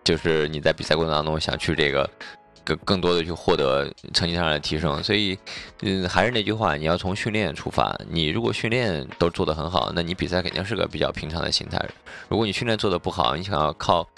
[0.02, 2.08] 就是你在比赛过程当中想去这个。
[2.64, 5.38] 更更多的去获得成绩上的提升，所以，
[5.82, 7.94] 嗯，还是那句话，你要从训练出发。
[8.08, 11.78] 你如果训练都做得很好，那你比赛肯定是个比较平常的心态。
[12.28, 14.08] 如果你训练做得不好，你想要靠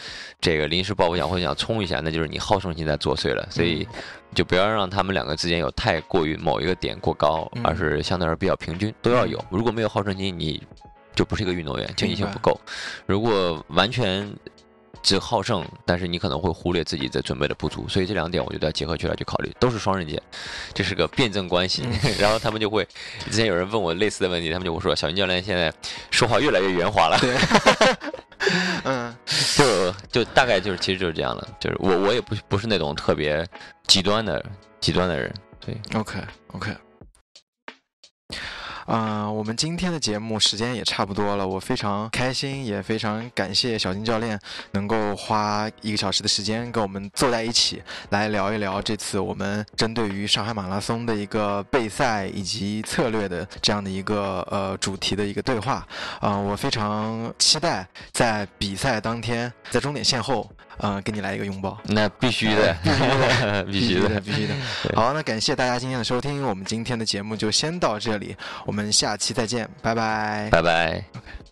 [0.41, 3.47] 这个临时抱佛脚或者想冲一下，那就是你好胜心在作祟了。
[3.51, 3.87] 所以，
[4.35, 9.43] 就不要让他们两个之间有太过于某一个点过高，嗯而是相对而言比较平均，都要有。
[9.51, 10.63] 如果没有好胜心，你
[11.15, 12.61] 就不是一个运动员，竞技性不够。
[13.07, 14.31] 如果完全
[15.07, 20.21] 只好胜，但是你可能会忽略自己的准备的不足，所以这两点我觉得要结合起来去考虑，都是双刃剑，
[20.75, 21.85] 这是个辩证关系。
[22.19, 22.85] 然后他们就会，
[23.31, 25.73] 之前有人问我类似的问题，他们就会说，小云教练现在
[26.11, 27.17] 说话越来越圆滑了。
[27.21, 27.37] 对，
[28.83, 29.17] 嗯，
[29.57, 33.47] 就就大概就是其实就是这样的，就是我我也不不是那种特别
[33.87, 34.45] 极端的
[34.81, 36.77] 极端的人，对，OK OK。
[38.87, 44.39] 嗯、我们今天的节目时间也差不多了，我非常开心，也非常感谢小金教练
[44.73, 55.87] 能够花一个小时的时间跟我们坐在一起，来聊一聊这次我们针对于上海马拉松的一个备赛以及策略的这样的一个呃主题的一个对话。
[56.21, 61.79] 啊、我非常期待在比赛当天，在终点线后，嗯、给你来一个拥抱。
[61.85, 62.77] 那必须的，
[63.71, 64.55] 必须的，必须的。
[64.95, 70.49] 好，那感谢大家今天的收听，我们今天的节目就先到这里，我们下期再见，拜拜。
[70.51, 71.46] 拜拜。